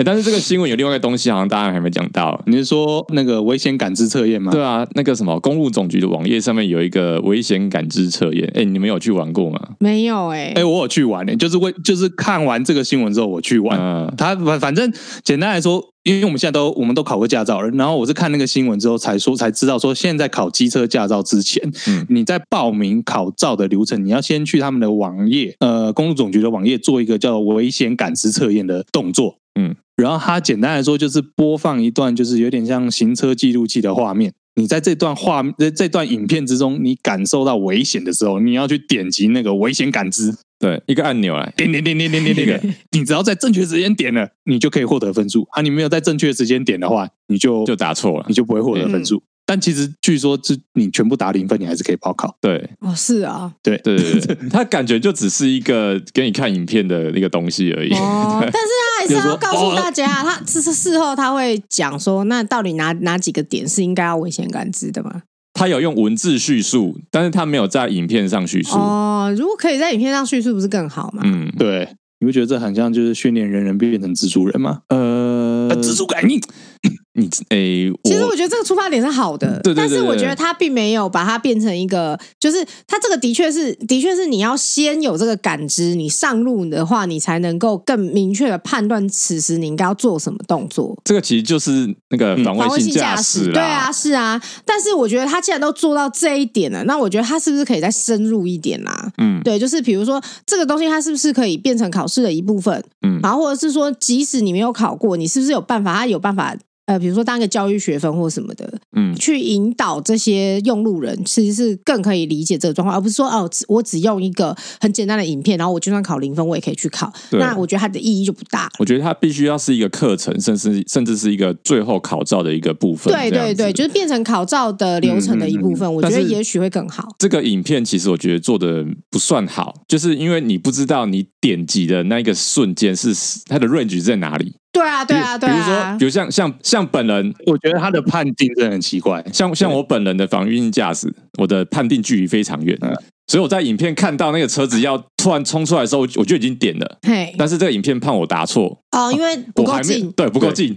[0.00, 2.42] 欸、但是这个新闻有另外一个东西，好像大家还没讲到。
[2.46, 4.50] 你是说那个危险感知测验吗？
[4.50, 8.46] 对啊，那个什么公路总局的网页上面有一个危险感知测验。
[8.54, 9.60] 哎、欸，你们有去玩过吗？
[9.78, 10.52] 没有哎、欸。
[10.52, 13.78] 哎、欸，我有去玩就是为就是看完这个新闻之后我去玩。
[13.78, 14.90] 嗯、他反反正
[15.22, 29.36] 简单来说，因为我们现在都我们都考过驾照了，然后我是看那个新闻之后才说才知道说，现在考机车驾照之前，嗯、你在报名考照的流程，你要先去他们的网页，呃，公路总局的网页做一个叫危险感知测验的动作。
[29.60, 29.76] 嗯。
[30.00, 34.32] 然后它简单来说就是播放一段，就是有点像行车记录器的画面。
[34.56, 35.42] 你在这段画
[35.74, 45.62] 这段影片之中，你感受到危险的时候，你要去点击那个危险感知，对，一个按钮来点点点点点点点，你只要在正确时间点了，你就可以获得分数啊！
[45.62, 49.22] 你没有在正确时间点的话，你就就打错了，你就不会获得分数。
[49.50, 52.32] 嗯但其实据说，是你全部打零分，你还是可以报考。
[52.40, 57.92] 对，哦，是啊，对对对对， 他感觉就只是一个给你看影片的那个东西而已。
[57.94, 65.22] 哦， 但是他还是要告诉大家，他事事后他会讲说，那到底哪哪几个点是应该要危险感知的吗？
[65.54, 68.76] 他有用文字叙述，但是他没有在影片上叙述。
[68.76, 71.22] 哦，如果可以在影片上叙述，不是更好吗？
[71.26, 71.88] 嗯，对，
[72.20, 74.82] 你会觉得这很像就是训练人人变成蜘蛛人吗？
[74.90, 76.40] 呃，蜘蛛感应。
[77.14, 90.96] 你诶，欸、其实我觉得这个出发点是好的，对对对对，但是我觉得他并没有把它变成一个，就是他这个的确是，的确是你要先有这个感知，你上路的话，你才能够更明确的判断此时你应该要做什么动作。
[91.04, 94.40] 这个其实就是那个防卫性驾驶，对啊，是啊。
[94.64, 99.12] 但是我觉得他既然都做到这一点了，那我觉得他是不是可以再深入一点啦？
[99.18, 102.82] 嗯，对，就是比如说这个东西，它是不是可以变成考试的一部分？
[103.02, 105.94] 嗯，然后或者是说，即使你没有考过，你是不是有办法？
[105.94, 106.56] 他有办法。
[106.90, 117.12] 呃，比如说当一个教育学分或什么的，嗯，去引导这些用路人，其实是更可以理解这个状况，而不是说哦，我只用一个很简单的影片，然后我就算考零分，我也可以去考。
[117.30, 118.70] 那我觉得它的意义就不大了。
[118.80, 123.14] 我觉得它必须要是一个课程，甚至甚至是一个最后考照的一个部分。
[123.14, 125.88] 对对对，就是变成考照的流程的一部分。
[125.88, 127.06] 嗯嗯嗯，我觉得也许会更好。
[127.20, 133.14] 这个影片其实我觉得做的不算好，就是因为你不知道你点击的那一个瞬间是
[133.46, 134.54] 它的 range 在哪里。
[134.72, 135.52] 对啊，对啊，对啊。
[135.52, 139.24] 比如说，比如像像像本人，我觉得他的判定真的很奇怪。
[139.32, 142.94] 像像我本人的防御性驾驶，我的判定距离非常远，嗯、
[143.26, 146.98] 所以我在影片看到那个车子要突然冲出来的时候，我就已经点了。
[147.02, 148.78] 嘿，但是这个影片判我答错。
[148.92, 150.76] 哦，因为不够近，对，不够近。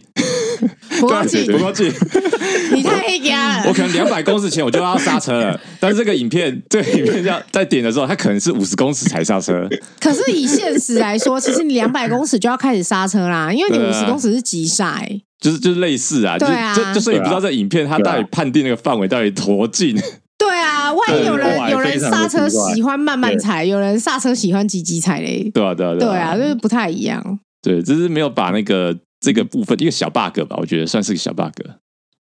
[0.99, 1.91] 不够近，不够近，
[2.73, 3.63] 你太黑压了。
[3.67, 9.67] 我可能两百公尺前我就要刹车了，但是这个影片，这个影片要在点的时候，它可能是五十公尺才刹车。
[9.99, 19.95] 可是以现实来说，其实你两百公尺就要开始刹车啦，因为你五十公尺是急刹，欸，就是就是类似啊，对啊，就就是你不知道这影片它到底判定那个范围到底多近。
[20.37, 25.49] 对啊，万一有人有人刹车喜欢慢慢踩，有人刹车喜欢急急踩嘞。
[25.53, 27.39] 对啊，对啊，对啊，就是不太一样。
[27.61, 28.97] 对，只是没有把那个。
[29.23, 31.53] 这个部分一个小 bug 吧，我觉得算是个小 bug。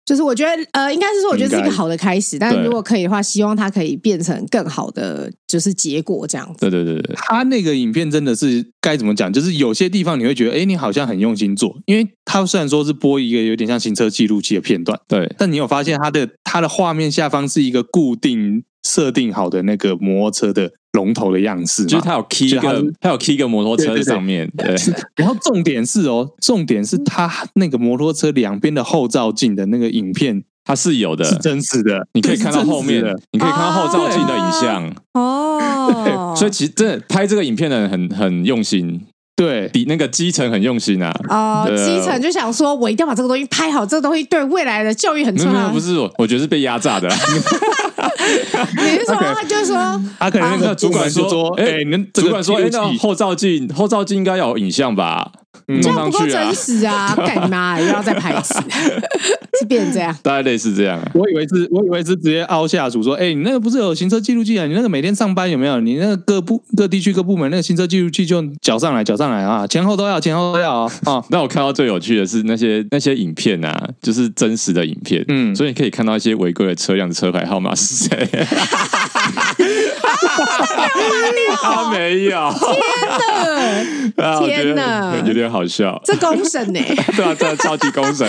[0.05, 2.39] 就是我觉得，呃，应该是说，我觉得是一个好的开始。
[2.39, 6.59] 但是如果可以的话，希望它可以变成更好的，就是结果这样子。
[6.61, 9.31] 对对对对，他那个影片真的是该怎么讲？
[9.31, 20.71] 就是有些地方你会觉得，哎，你好像很用心做，因为他虽然说是播一个有点像行车记录器的片段，对，但你有发现他的他的画面下方是一个固定设定好的那个摩托车的。
[20.93, 24.51] 龙头的样式，就是它有 key 一个，它有 key 一个摩托车在上面。
[24.57, 24.75] 对，
[25.15, 34.91] 然后重点是哦，重点是它那个摩托车两边的后照镜的那个影片，它是有的，是真实的，你可以看到后面，的你可以看到后照镜的影像。
[35.13, 39.05] 哦， 所以其实真的拍这个影片的人很很用心。
[39.39, 41.09] 对，比那个基层很用心啊！
[41.29, 45.69] 哦，基层就想说，我一定要把这个东西拍好，这个东西对未来的教育很重要。
[45.69, 47.07] 不是，我我觉得是被压榨的。
[48.75, 55.31] 你是说，他就说，他可能那个主管说，哎，你们主管说，哎，那后照镜，后照镜应该要有影像吧？
[55.81, 57.15] 这样不够真实啊！
[57.25, 58.53] 干你妈，又要再拍一次，
[59.59, 60.15] 是变成这样？
[60.23, 61.11] 大概类似这样啊。
[61.13, 64.65] 我以为是，我以为是直接凹下属说，哎，你那个不是有行车记录器啊？
[64.65, 65.79] 你那个每天上班有没有？
[65.79, 71.23] 你那个各部各地区各部门那个行车记录器就缴上来，缴上来啊，前后都要，前后都要啊。
[71.29, 78.29] 那我看到最有趣的是那些那些影片啊，就是真实的影片，嗯，所以你可以看到一些违规的车辆的车牌号码是谁。
[81.61, 82.53] 他没有，
[84.15, 86.79] 天哪，天哪，有点好笑，这公审呢？
[87.15, 88.27] 对啊，这超级公审。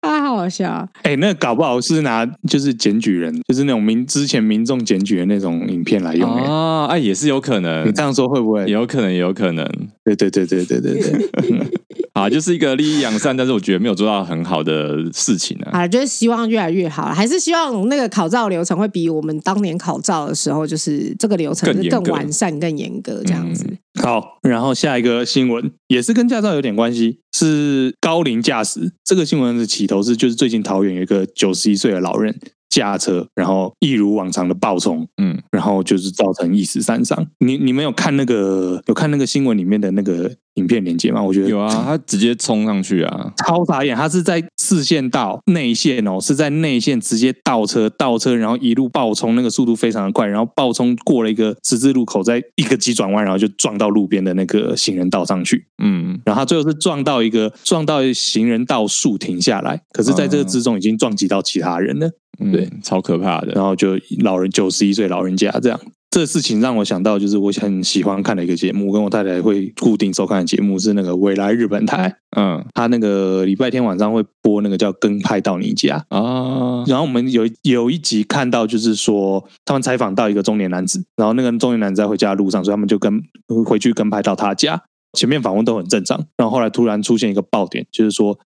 [0.00, 0.88] 啊，好好笑！
[1.02, 7.86] 哎，那搞不好是拿就是检举人，就是那种民之前民众检举的那种影片来用哦，哎，也是有可能。
[7.86, 8.64] 你这样说会不会？
[8.66, 9.68] 有可能，有可能。
[10.04, 11.28] 对对对对对对对。
[12.18, 15.66] 啊， 就是一个利益扬善，但是我觉得没有做到很好的事情呢。
[15.72, 23.64] 啊，就是希望越来越好，还是希望那个考照流程会比我们当年考照的时候，就是这个流程是更完善、更严格这样子。
[23.68, 23.78] 嗯。
[24.02, 28.92] 好，然后下一个新闻也是跟驾照有点关系，是高龄驾驶。
[29.04, 37.26] 这个新闻的起头是，就是最近桃园有一个九十一岁的老人驾车，然后一如往常的暴冲，嗯，然后就是造成一死三伤。
[37.38, 40.30] 你你们有看那个有看那个新闻里面的那个？
[40.54, 41.22] 影片连接吗？
[41.22, 43.96] 我觉得有啊，他直接冲上去啊，超傻眼！
[43.96, 55.66] 他是在四线道内线哦，是在内线直接倒车倒车，然后一路爆冲，那个速度非常的快，然后爆冲过了一个十字路口，在一个急转弯，然后就撞到路边的那个行人道上去。
[55.82, 62.10] 嗯，然后他最后是撞到一个撞到行人道树停下来，可是在这个之中已经撞击到其他人了。
[62.38, 63.52] 嗯、对，超可怕的。
[63.52, 65.80] 然后就老人九十一岁老人家这样。
[66.10, 83.22] 这事情让我想到，就是我很喜欢看的一个节目，跟我太太会固定收看的节目是那个未来日本台，嗯，他那个礼拜天晚上会播那个叫《跟拍到你家》啊，然后我们有有一集看到，就是说他们采访到一个中年男子，然后那个中年男子在回家的路上，所以他们就跟
[83.66, 88.38] 回去跟拍到他家，前面访问都很正常，然后后来突然出现一个爆点，就是说。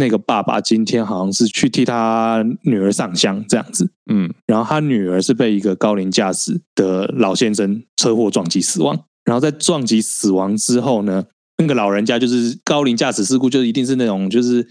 [0.00, 11.24] 那个爸爸今天好像是去替他女儿上香这样子，嗯，然后他女儿是被一个高龄驾驶的老先生车祸撞击死亡，然后在撞击死亡之后呢，
[11.58, 14.66] 那个老人家就是高龄驾驶事故，就一定是那种就是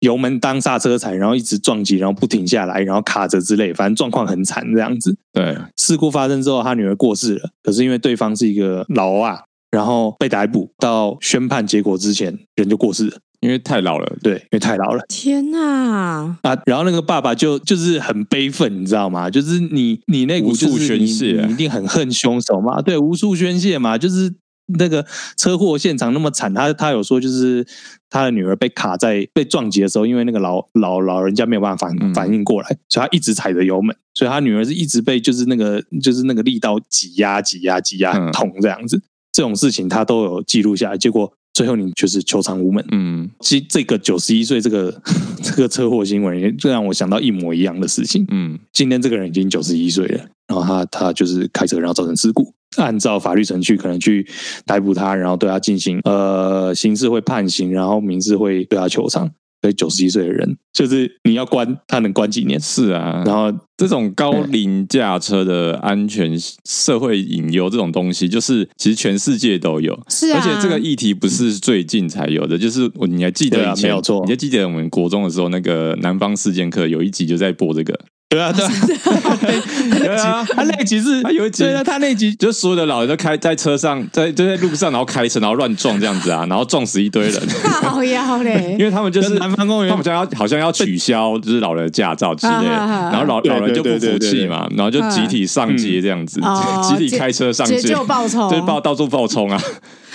[0.00, 5.16] 油门当刹车踩，然后一直撞击，然后不停下来，然后卡着之类，反正状况很惨这样子。
[5.32, 13.16] 对，事故发生之后，他女儿过世了，可是因为对方是一个老啊，然后被逮捕到宣判结果之前，人就过世了。
[13.44, 15.04] 因为太老了，对，因为太老了。
[15.06, 16.34] 天哪！
[16.40, 19.28] 啊，然后那个爸爸就就是很悲愤，你知道吗？
[19.28, 22.80] 就是你你那股就是你，你一定很恨凶手嘛？
[22.80, 23.98] 对，无数宣泄嘛。
[23.98, 24.34] 就是
[24.78, 25.04] 那个
[25.36, 27.66] 车祸现场那么惨，他他有说就是
[28.08, 39.02] 他的女儿被卡在被撞击的时候，因为那个老老老人家没有办法反反应过来，所以他一直踩着油门，所以他女儿是一直被就是那个就是那个力道挤压挤压挤压很痛这样子。
[39.30, 41.30] 这种事情他都有记录下来，结果。
[41.54, 42.84] 最后你就是求偿无门。
[42.90, 45.00] 嗯，其实这个九十一岁这个
[45.42, 48.26] 这个车祸新闻，也就让我想到一模一样的事情。
[48.30, 54.26] 嗯，今天这个人已经九十一岁了，然后他他就是开车然后造成事故，按照法律程序可能去
[54.66, 59.30] 逮捕他，然后对他进行呃刑事会判刑，然后民事会对他求偿。
[59.64, 62.60] 所以九十一岁的人，就是你要关他能关几年？
[62.60, 69.98] 是啊，然后这种高龄驾车的安全社会隐忧这种东西，就是其实全世界都有。
[70.10, 73.84] 是啊，而且这个议题不是最近才有的，就是你还记得以前？
[73.84, 77.98] 没有错，你还记得我们国中的时候，那个南方四贱客有一集就在播这个。
[78.34, 78.70] 对啊，对啊，
[80.00, 87.40] 对啊，他那集是，他有一集，对啊，他那集就所有的老人都开在车上，在就在路上，然后开车，然后乱撞这样子啊，然后撞死一堆人。
[87.82, 96.40] 好呀嘞， 因为他们就是南方公园，他们要好像要取消就是老人的驾照之类，然后老老人就不服气嘛，然后就集体上街这样子，
[96.88, 99.60] 集体开车上街，就爆冲，就是爆到处爆冲啊。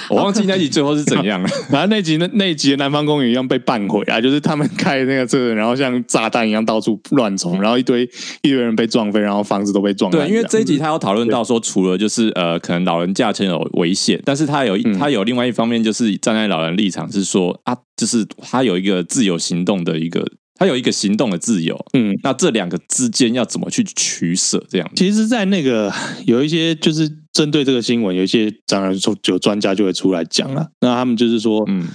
[0.09, 8.03] 我忘记那集最后是怎样了， 然后那集那那集的南方公园一样被办毁啊，就是他们开那个车，然后像炸弹一样到处乱冲，然后一堆
[8.41, 10.11] 一堆人被撞飞，然后房子都被撞。
[10.11, 20.25] 对，因为这一集他有讨论到说，除了就是呃，可能老人驾车有危险，但是他有他有另外一方面，就是站在老人立场是说啊，就是他有一个自由行动的一个。
[20.61, 24.61] 他有一个行动的自由，嗯，那这两个之间要怎么去取舍？
[24.69, 25.89] 这样，其实，在那个
[26.25, 30.67] 有一些就是针对这个新闻，有一些当然说有专家就会出来讲了。
[30.81, 31.87] 那他们就是说，嗯，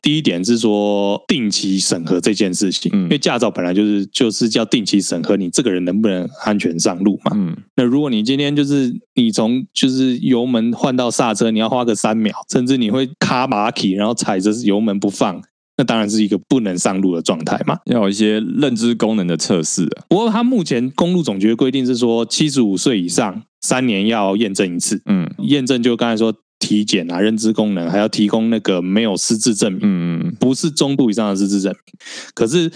[0.00, 15.42] 第一点是说定期审核这件事情，嗯，因为驾照本来就是就是叫定期审核，你这个人能不能安全上路嘛，嗯，那如果你今天就是你从就是油门换到刹车，你要花个三秒，甚至你会卡马起，然后踩着油门不放。
[15.76, 20.04] 那当然是一个不能上路的状态嘛，要有一些认知功能的测试啊。
[20.08, 25.02] 不过，他目前公路总局的规定是说，七十五岁以上三年要验证一次。
[25.04, 26.32] 嗯，验证就刚才说
[26.66, 29.80] 体检啊，认知功能还要提供那个没有失智证明。
[29.84, 31.80] 嗯嗯，不是中度以上的失智证明。
[32.34, 32.70] 可是，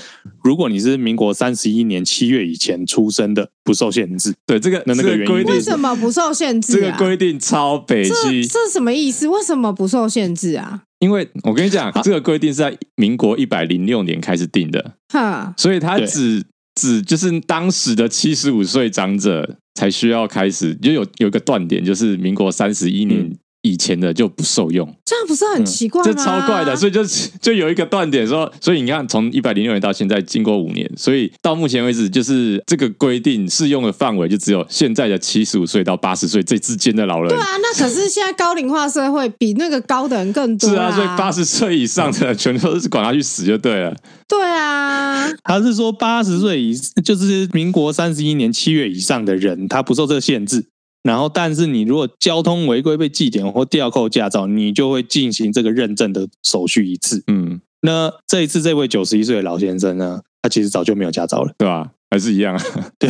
[0.44, 4.34] 如果你是民国三十一年七月以前出生的，不受限制。
[4.46, 6.74] 对，这个那那个原因为什么不受限制？
[6.74, 9.26] 这个规定超北七，这是什么意思？
[9.26, 10.82] 为什么不受限制啊？
[11.00, 23.34] 因为我跟你讲，这个规定是在民国一百零六年开始定的，哈，所以它只只就是当时的七十五岁长者才需要开始，就有有一个断点，就是民国三十一年。
[23.62, 26.10] 嗯以前的就不受用，这样不是很奇怪吗？
[26.10, 27.04] 这超怪的，所以就
[27.42, 37.28] 就有一个断点说，所以你看，从一百零六年到现在，经过五年，所以到目前为止，就是这个规定适用的范围就只有现在的七十五岁到八十岁这之间的老人。
[37.28, 40.70] 对啊，那可是现在高龄化社会，比那个高的人更多。
[40.70, 43.94] 是啊，所以八十岁以上的全都是管他去死就对了。
[44.26, 50.64] 对啊，他是说八十岁以就是民国三十一年七月以上的人，他不受这个限制。
[51.02, 57.22] 然后，但是你如果交通违规被记点或吊扣驾照，你就会进行这个认证的手续一次。
[57.26, 61.90] 嗯，那这一次这位九十一岁的老先生呢，他其实早就没有驾照了，对吧？
[62.10, 62.62] 还是一样啊？
[62.98, 63.08] 对，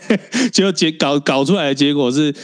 [0.52, 2.34] 结果结搞搞出来的结果是。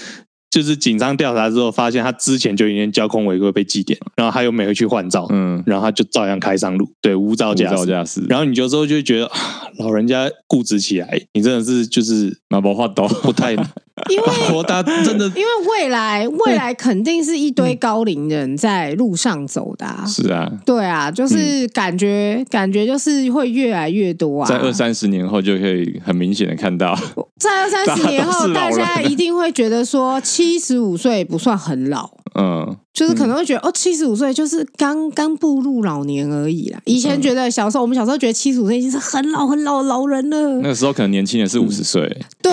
[0.51, 7.75] 就是警方调查之后，发现他之前就已经交通违规被记点，然后他又没回去换照，嗯，然后他就照样开上路，对，无照驾驶。
[7.75, 8.23] 无照驾驶。
[8.31, 9.31] 然后你有时候就会觉得，
[9.79, 13.55] 老人家固执起来，你真的是就是那不花刀，不太
[14.09, 14.25] 因为
[14.55, 26.99] 我打真的，因为未来未来肯定是一堆高龄人在路上走的、啊，是啊，对啊，就是感觉、嗯、感觉就是会越来越多啊，在二三十年后就可以很明显的看到，
[27.39, 32.11] 在二三十年后，大家一定会觉得说七十五岁不算很老。
[32.35, 36.79] 嗯，就是可能会觉得、嗯、哦，七十五岁就是刚刚步入老年而已啦。
[36.85, 40.59] 以前觉得小时候，嗯、我们小时候觉得七十五岁已经是很老很老的老人了。
[40.59, 42.07] 那个时候可能年轻人是五十岁。
[42.41, 42.53] 对，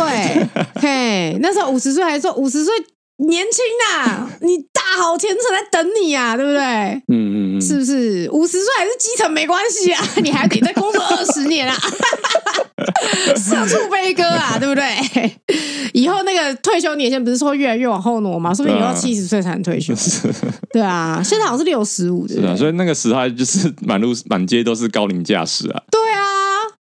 [0.75, 2.73] 嘿，那时候五十岁还说五十岁
[3.17, 3.63] 年轻
[3.93, 6.61] 啊， 你大好前程在等你啊，对不对？
[6.61, 8.29] 嗯嗯嗯，是不是？
[8.31, 11.75] 五十岁还是基层没关系啊， 你还得再工作二十年啊。
[13.37, 14.83] 社畜悲歌啊，对不对？
[15.93, 18.53] 以后那个退休年限不是说越来越往后挪吗？
[18.53, 19.93] 说不定以后七十岁才能退休。
[20.73, 22.27] 对啊，现在好像是六十五。
[22.27, 25.81] 是啊，所以那个时代就是满路满街都是高龄驾驶啊。
[25.89, 26.21] 对啊，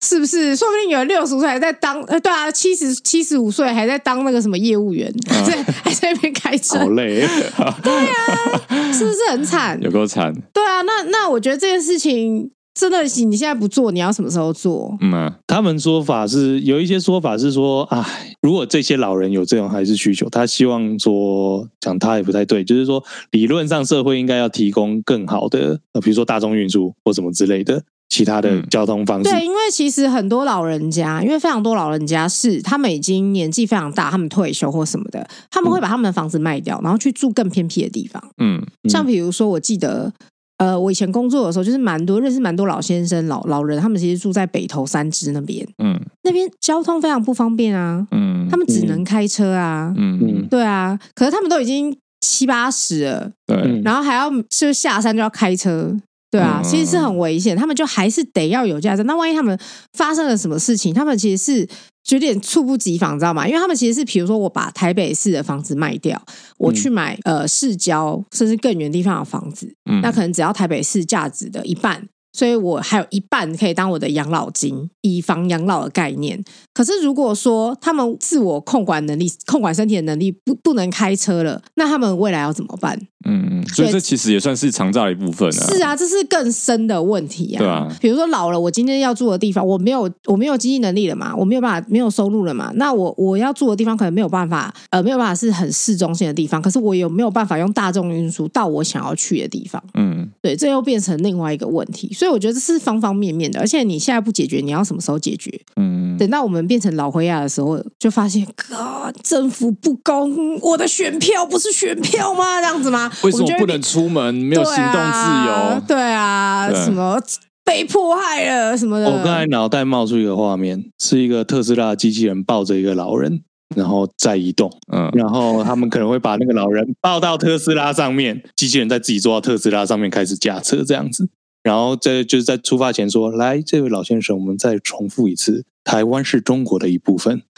[0.04, 0.54] 是不是？
[0.54, 7.20] 说不定有六十岁还在当，呃，对啊，七十七十五岁还在当那个什么业务员， 还在还在那边开车，好累。
[7.82, 9.78] 对啊，是不是很惨？
[9.82, 10.32] 有够惨。
[10.52, 12.50] 对啊，那那我觉得这件事情。
[12.78, 14.96] 真的，你现在不做，你要什么时候做？
[15.00, 18.00] 嗯、啊，他们说法是有一些说法是说，哎，
[18.40, 29.30] 如果这些老人有这种还是需求，他希望说讲他也不太对，就是说理论上社会应该要提供更好的，呃，比如说大众运输或什么之类的其他的交通方式。
[29.30, 38.22] 对，因为其实很多老人家，因为非常多老人家是他们已经年纪非常大，他们退休或什么的，他们会把他们的房子卖掉，然后去住更偏僻的地方。
[38.42, 40.12] 嗯，像比如说，我记得。
[40.58, 55.96] 呃，我以前工作的时候，就是蛮多认识蛮多老先生、老老人，他们其实住在北投三支那边，嗯，那边交通非常不方便啊，嗯，他们只能开车啊，嗯嗯，对啊，可是他们都已经七八十了，对，然后还要就下山就要开车。
[56.30, 59.02] 对啊，其实是很危险，他们就还是得要有驾照。
[59.04, 59.58] 那万一他们
[59.94, 61.68] 发生了什么事情，他们其实是
[62.10, 63.48] 有点猝不及防，知道吗？
[63.48, 66.20] 因为他们其实是，比如说我把台北市的房子卖掉，
[66.58, 72.06] 我去买呃市郊甚至更远地方的房子，那可能只要台北市价值的一半。
[72.32, 76.42] 所以我还有一半可以当我的养老金，以防养老的概念。
[76.72, 82.98] 可是如果说他们自我控管能力、控管身体的能力不不能开车了，那他们未来要怎么办？
[83.26, 85.66] 嗯，所以这其实也算是长照的一部分啊。
[85.66, 87.58] 是啊，这是更深的问题啊。
[87.58, 96.62] 对啊，比如说老了，我今天要住的地方，我没有我没有经济能力了嘛，我没有办法没有收入了嘛，那我我要住的地方可能没有办法，呃，没有办法是很市中心的地方。
[96.62, 99.82] 可是我有没有办法用大众运输到我想要去的地方？
[99.94, 102.12] 嗯，对，这又变成另外一个问题。
[102.18, 105.48] 所以我觉得这是方方面面的，而且你现在不解决，你要什么时候解决？
[105.76, 112.60] 嗯，等到我们变成老灰亚的时候，就发现，啊，政府不公，我的选票不是选票吗？
[112.60, 113.08] 这样子吗？
[113.22, 114.34] 为什么不能出门？
[114.34, 115.80] 没有行动自由？
[115.86, 117.22] 对啊，什么
[117.64, 119.06] 被迫害了什么的？
[119.08, 123.42] 我刚才脑袋冒出一个画面，是一个特斯拉机器人抱着一个老人，
[123.76, 124.68] 然后在移动。
[124.92, 131.28] 嗯，然后他们可能会把那个老人抱到特斯拉上面，机器人再自己坐到特斯拉上面开始驾车，这样子。
[131.62, 137.42] 然后在就是在出发前说：“来，这位老先生，我们再重复一次，台湾是中国的一部分。”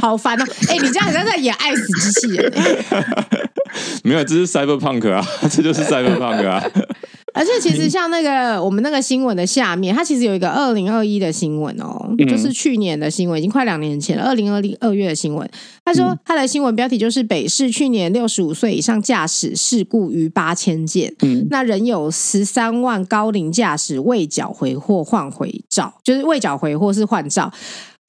[0.00, 0.44] 好烦啊！
[0.68, 2.52] 哎，你这样好像在演爱死机器人。
[4.02, 6.62] 没有，这是 Cyberpunk 啊，这就是 Cyberpunk 啊。
[7.34, 15.48] 而且其实像那个我们那个新闻的下面，它其实有一个二零二一的新闻哦，就是去年的新闻，已经快两年前了，二零二零二月的新闻。
[15.84, 27.52] 他说他的新闻标题就是北市去年六十五岁以上驾驶事故逾八千件，嗯，那仍有十三万高龄驾驶未缴回或换回照，就是未缴回或是换照。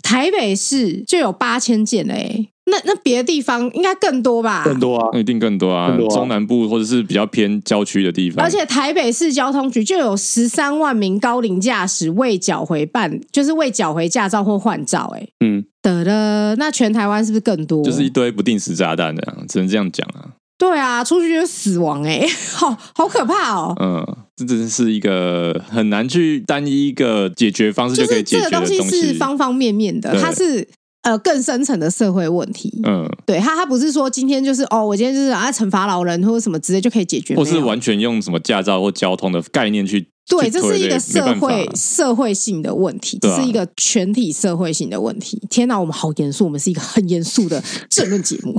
[0.04, 4.64] 台北市就有八千件嘞，那那别的地方应该更多吧？
[4.64, 5.96] 更多啊，一定更多啊！
[5.98, 17.84] 多啊，中南部或者是比较偏郊区的地方，而且台北市交通局就有十三万名高龄驾驶未缴回办，就是未缴回驾照或换照，哎，嗯，得了，那全台湾是不是更多？
[17.84, 20.32] 就是一堆不定时炸弹的，只能这样讲啊。
[20.58, 23.76] 对啊，出去就死亡哎， 好好可怕哦。
[23.82, 28.78] 嗯，这真是一个很难去单一一个解决方式就可以解决的东西。
[28.78, 30.66] 东西是方方面面的，它是
[31.04, 32.82] 呃更深层的社会问题。
[32.84, 40.10] 嗯，对，他他不是说今天就是哦，我今天就是啊惩罚老人或者什么直接就可以解决，或是完全用什么驾照或交通的概念去。
[40.26, 45.38] 对，这是一个社会社会性的问题，这是一个全体社会性的问题。
[45.50, 48.58] 天哪，我们好严肃，我们是一个很严肃的 政论节目。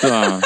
[0.00, 0.40] 对啊。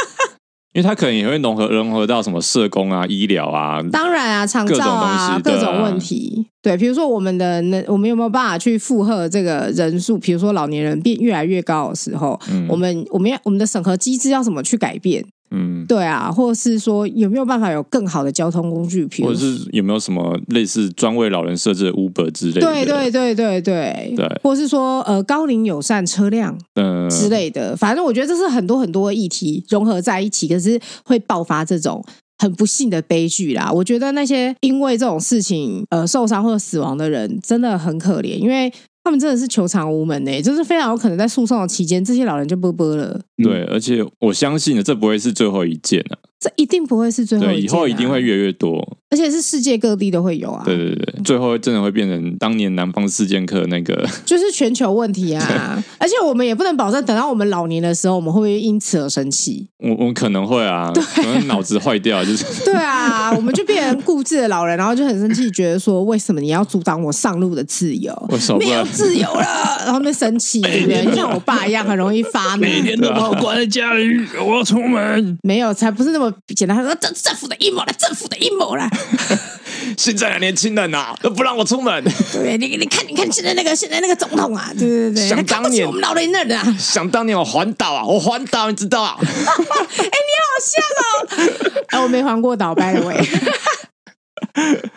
[0.76, 6.46] 因为他可能也会融合融合到什么社工啊、医疗啊，当然啊，长照啊，各种问题。
[6.60, 10.18] 对，比如说我们的那，我们有没有办法去负荷这个人数？
[10.18, 15.24] 比如说老年人变越来越高的时候，嗯、我们我们要我们的审核机制要怎么去改变？
[15.50, 22.60] 嗯，对啊，或者是说有没有办法有更好的交通工具，或者是有没有什么类似专为老人设置的 Uber 之类的？
[22.60, 32.04] 对对对对对对，或是说呃高龄友善车辆嗯之类的，反正我觉得这是很多很多议题融合在一起，可是会爆发这种
[32.38, 33.70] 很不幸的悲剧啦。
[33.72, 38.72] 我觉得那些因为这种事情呃受伤或者死亡的人真的很可怜，因为。
[39.06, 43.20] 他们真的是求偿无门呢、就是非常有可能在诉讼的期间，这些老人就啵啵了。
[43.36, 46.18] 对，而且我相信呢，这不会是最后一件啊。
[46.38, 48.78] 这一定不会是最后对，以后一定会越来越多，
[49.08, 50.62] 而且是世界各地都会有啊。
[50.66, 55.82] 对对对，最后真的会变成当年南方四剑客那个， 就是全球问题啊。
[55.98, 59.66] 而且我们也不能保证，等到我们老年的时候，我们会不会因此而生气？
[59.78, 68.12] 我我可能会啊， 对可能脑子坏掉，就是对啊，我们就变成固执的老人，然后就很生气，觉得说为什么你要阻挡我上路的自由？
[68.28, 71.04] 我没有自由了，然后那生气，对不对？
[71.06, 74.04] 就像我爸一样，很容易发怒，每天都把我关在家里，
[74.46, 75.38] 我要出门。
[75.42, 76.25] 没有，才不是那么。
[76.54, 78.88] 简单他说，这政府的阴谋了，政府的阴谋了。
[79.96, 82.02] 现在的年轻人呐，都不让我出门。
[82.32, 89.16] 对，你你看，你看现在那个现在那个总统啊，对对对，想当年我们老人那的啊，想当年我环岛啊，我环岛，你知道啊？
[89.20, 93.16] 哎、欸，你好像哦， 哎，我没环过岛，by the way。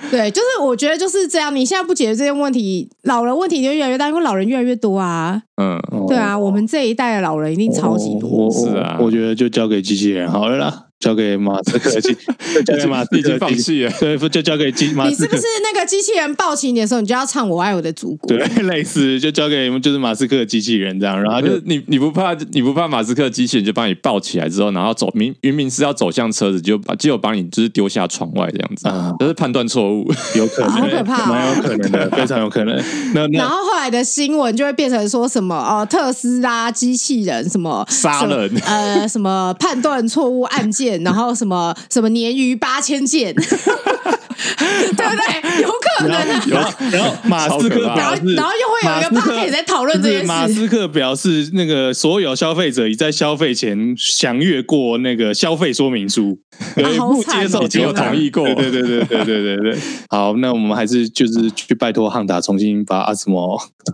[0.10, 1.54] 对，就是我觉得就是这样。
[1.54, 5.42] 你现在不解决这些问题，老人问题就越来越大，因为老人越来越多啊。
[5.62, 5.78] 嗯，
[6.08, 8.50] 对啊，我们这一代的老人一定超级多。
[8.52, 10.86] 是啊，我觉得就交给机器人好了啦。
[11.00, 12.14] 交给马斯克机，
[12.66, 13.92] 交给马斯克已经放弃了。
[14.00, 14.88] 对，就交给机。
[14.88, 18.30] 你是不是那个机器人抱起你的时候，你就要唱《我爱我的祖国》？
[18.38, 29.14] 对，类似就交给就是马斯克的机器人这样，然后就你你不怕你不怕马斯克机器人就把你抱起来之后，然后走明明明是要走向车子，就把就把你就是丢下窗外这样子啊？
[29.20, 32.78] 就是判断错误，有可能，好可怕，蛮有可能的， 非常有可能。
[33.14, 41.76] 那然后后来的新闻就会变成说什么哦，特斯拉机器人什么杀人，呃，什么判断错误案件，然后什么。
[41.90, 43.36] 什么鲶鱼八千件，
[44.96, 45.62] 对不对？
[45.62, 46.44] 有可能啊。
[46.48, 50.26] 然后，然后马斯克表示，然后又会有一个 party 在讨论这件事。
[50.28, 56.40] 马斯克表示，那个所有消费者已在消费前详阅过那个消费说明书，
[56.76, 58.46] 不接受已经有同意过。
[58.46, 59.78] 对对对对对对对。
[60.10, 63.60] 好，那我们还是就是去拜托汉达重新把阿斯摩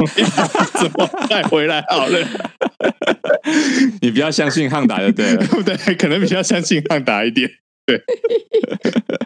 [0.80, 2.20] 怎么带回来好了。
[4.02, 7.50] 你比较相信汉达的，对了，对，可能比较相信汉达一点。
[7.86, 8.02] 对，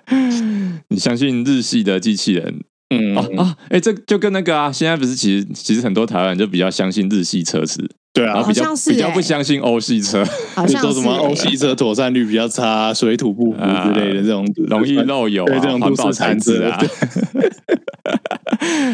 [0.90, 2.64] 你相信日系的机器人？
[2.92, 3.58] 嗯啊啊！
[3.66, 16.78] 哎、欸，这就跟那个啊，现在不是其实其实很多台湾人就比较相信日系车子，对啊，比较、欸、比较不相信欧系车， 好像说什么欧系车妥善率比较差，水土不服之类的这种，容易漏油啊，这种环保材质啊。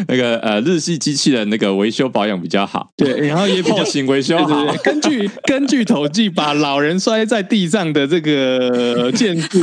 [0.08, 4.64] 那个呃，日系机器人那个维修保养比较好，对，然后也后勤维修好。
[4.84, 9.58] 根据根据统计，把老人摔在地上的这个件数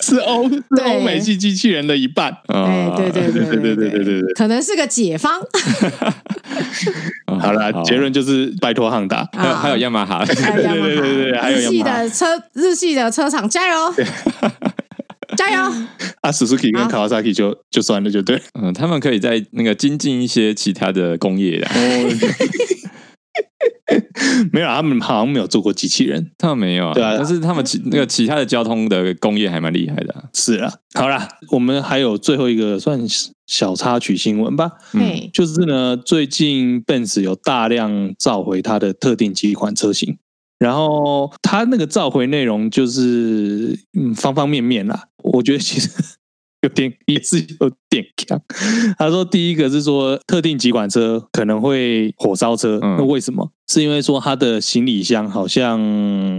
[0.00, 2.36] 是欧是欧美系机器人的一半。
[2.46, 5.40] 哎，对对对对对对对对，可能是个解方。
[7.40, 13.94] 好了，结论就是拜托汉达，还有雅马哈，对对对对对，还有日系的车日系的车厂加油。
[15.36, 15.60] 加油！
[16.22, 18.42] 啊，Suzuki 跟 Kawasaki 就就算了，就对。
[18.60, 21.68] 嗯，他们可以在那个精进一些其他的工业的。
[24.52, 26.94] 没有，他们好像没有做过机器人，他们没有啊。
[26.94, 30.30] 对啊，但是他们其那个其他的交通的工业还蛮厉害的。
[30.32, 33.00] 是啊，好啦，我们还有最后一个算
[33.46, 34.72] 小插曲新闻吧。
[34.92, 40.18] 嗯，就是呢，最近 Benz 有大量召回它的特定几款车型。
[40.58, 45.88] 然后它那个召回内容就是嗯方方面面啦，我觉得其实
[46.62, 48.40] 有点也是有点强。
[48.98, 53.50] 他说第一个是说特定几款车可能会火烧车，那为什么？
[53.70, 55.78] 是因为说他的行李箱好像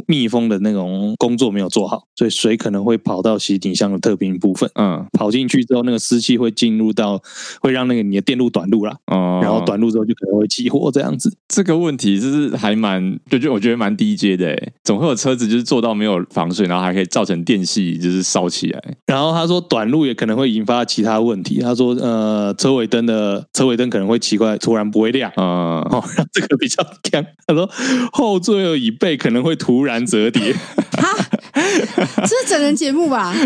[0.05, 7.21] 密封的那种工作没有做好，所以水可能会跑到行李箱的特定部分，嗯，跑进去之后，那个湿气会进入到，
[7.61, 11.33] 会让那个你的电路短路了，哦，然后短路之后就可能会起火这样子。
[11.47, 18.81] 这个问题就是还蛮，就就我觉得蛮低阶的，哎，总会有车子就是做到没有防水，然后还可以造成电系就是烧起来。
[19.07, 21.61] 然后他说短路也可能会引发其他问题。
[21.61, 26.03] 他说呃，车尾灯的车尾灯可能会奇怪，突然不会亮，嗯，哦，
[26.33, 26.83] 这个比较
[27.47, 27.69] 他说
[28.11, 31.15] 后座右椅背可能会突然折叠，哈，
[31.53, 33.33] 这是整人节目吧？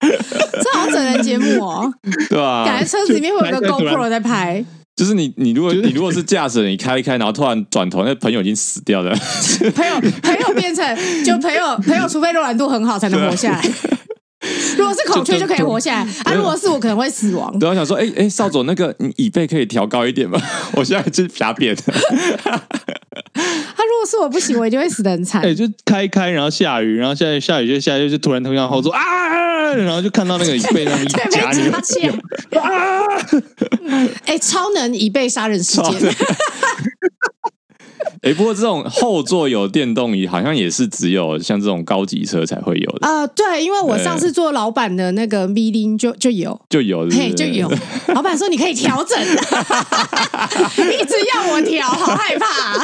[0.00, 1.92] 这好像整人节目哦，
[2.28, 2.64] 对啊？
[2.64, 4.64] 感觉车子里面会有个 GoPro 在拍。
[4.94, 9.10] 就是你，你如果你如果是驾驶，你开一开，然后突然转头，那朋友已经死掉了。
[9.74, 13.62] 朋友朋友变成就朋友朋友，除非柔软度很好才能活下来。
[14.76, 17.56] 如果是孔雀就可以活下来， 啊，如果是我可能会死亡。
[17.58, 20.40] 对，我想说，哎哎，少佐，那个你椅背可以调高一点吗？
[20.74, 21.82] 我现在就是瞎扁的。
[21.84, 25.42] 他如果果是我不行，我一定会死的很惨。
[25.42, 31.68] 哎，就开开，然后下雨，然后下雨下雨就下雨，就突然突然后座啊，然后就看到那个椅背那么一夹你
[32.58, 33.06] 啊！
[34.26, 36.14] 哎，超能椅背杀人事件。
[38.22, 43.26] 哎，不过这种后座有电动椅，好像也是只有像这种高级车才会有的啊、呃。
[43.28, 47.68] 对，因为我上次坐老板的那个 V 零就就有就有，嘿，就有。
[48.14, 52.82] 老板说你可以调整， 一直要我调，好害怕、啊。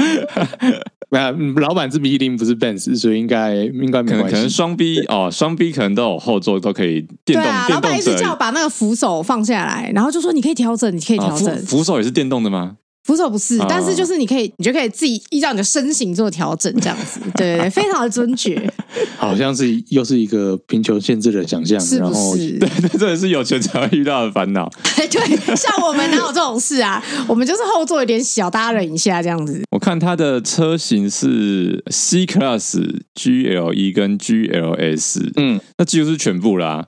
[1.11, 4.35] 没有，老板是 V 零，不是 Benz，所以应该应该没关系。
[4.35, 7.43] 可能双 B 哦，双 B 可能都有后座都可以电动。
[7.43, 11.49] 对啊，老板一直叫我把那个扶手放下来，然后就说你可以调整，你可以调整。
[11.49, 12.79] 哦、扶，扶手也是电动的吗？
[13.09, 18.71] 扶手不是，但是就是你可以，你就可以自己依照你的身形做调整，这样子， 对对对，非常的尊爵。
[19.17, 22.59] 好像是又是一个贫穷限制的想象，是不是？
[22.59, 24.71] 对 对，这也是有钱才会遇到的烦恼。
[24.95, 27.03] 对，像我们哪有这种事啊？
[27.27, 29.63] 我们就是后座有点小，大家忍一下这样子。
[29.71, 32.79] 我看它的车型是 C Class、
[33.15, 36.87] GLE 跟 GLS，嗯，那几乎是全部啦。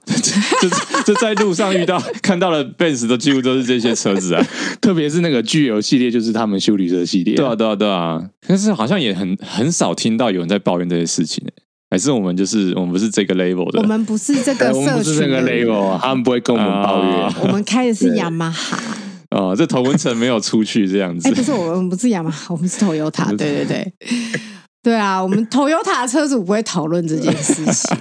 [0.61, 0.68] 就
[1.05, 4.47] 就在路上遇到看到的 Benz 都几乎都是这些车子啊，
[4.83, 6.10] 特别是那个 GL 系列。
[6.11, 8.23] 就是他们修旅车系列，对啊，对啊，对啊。
[8.47, 11.45] 但是好像也很很少听到有人在抱怨这些事情，
[11.91, 17.35] 还是我们就是我们不是这个 level 的，我们不是这个， 我们不是这个 level，他们不会跟我们抱怨。
[17.43, 18.79] 我们开的是雅马哈，
[19.31, 21.29] 哦，这头文层没有出去这样子。
[21.29, 23.93] 哎，不是我们不是雅马哈，我们是 Toyota， 对对对，
[24.83, 27.97] 对啊，我们 Toyota 的车主不会讨论这件事情。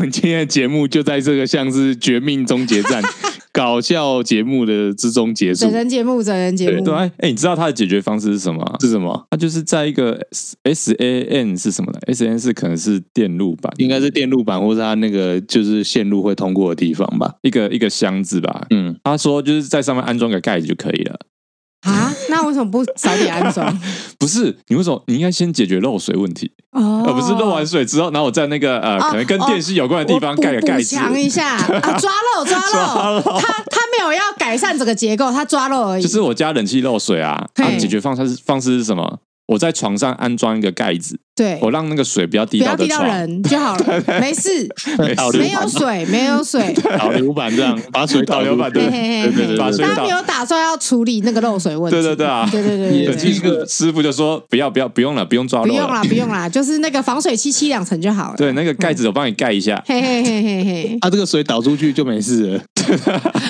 [0.00, 3.02] 我们今天的节目就在这个像是绝命终结战。
[3.52, 6.82] 搞笑节目的之中结束，整人节目，整人节目。
[6.82, 8.76] 对，哎、欸，你知道它的解决方式是什么？
[8.80, 9.26] 是什么？
[9.28, 10.18] 它就是在一个
[10.62, 17.34] S A N 是什么的？S A N 是可能是电路板，应该是电路板，或是它那个就是线路会通过的地方吧？
[17.42, 18.66] 一个一个箱子吧。
[18.70, 21.18] 嗯，他说就是在上面安装个盖子就可以了。
[21.82, 23.78] 啊，那为什么不早点安装？
[24.18, 25.02] 不是，你为什么？
[25.06, 36.02] 你应该先解决漏水问题哦，而不是漏完水之后，然后我在那个呃，可能跟电视有关的地方盖个盖子，补强一下 啊，抓漏抓漏，他他没有要改善整个结构，他抓漏而已。
[36.02, 39.18] 就是我家冷气漏水啊，他解决方式是方式是什么？
[39.50, 53.32] 我在床上安装一个盖子，对，我让那个水不要滴到不要滴到人就好了，没事， 没有水，没有 水，导流板这样 把水导流板对对对，把水他没有打算要处理那个漏水问题，对对对啊，对对对，冷气
[53.66, 58.36] 师傅就说不要不要不用了，不用抓漏，不用了不用了，就是那个防水漆漆两层就好了。
[58.36, 62.62] 对，那个盖子我帮你盖一下，嘿嘿嘿嘿嘿，啊，这个水导出去就没事了，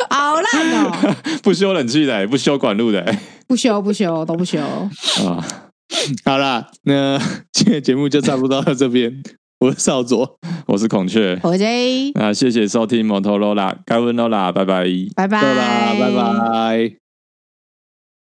[0.09, 3.15] 好烂哦，不修冷气的，不修管路的，
[3.47, 5.45] 不修不修都不修啊。
[6.25, 7.19] 好啦，那
[7.53, 9.23] 今天节目就差不多到这边。
[9.61, 12.13] 我是少佐， 我是孔雀，我是 J。
[12.15, 14.85] 那谢谢收听摩托罗拉，该问罗拉，拜拜，
[15.15, 17.10] 拜拜，拜拜。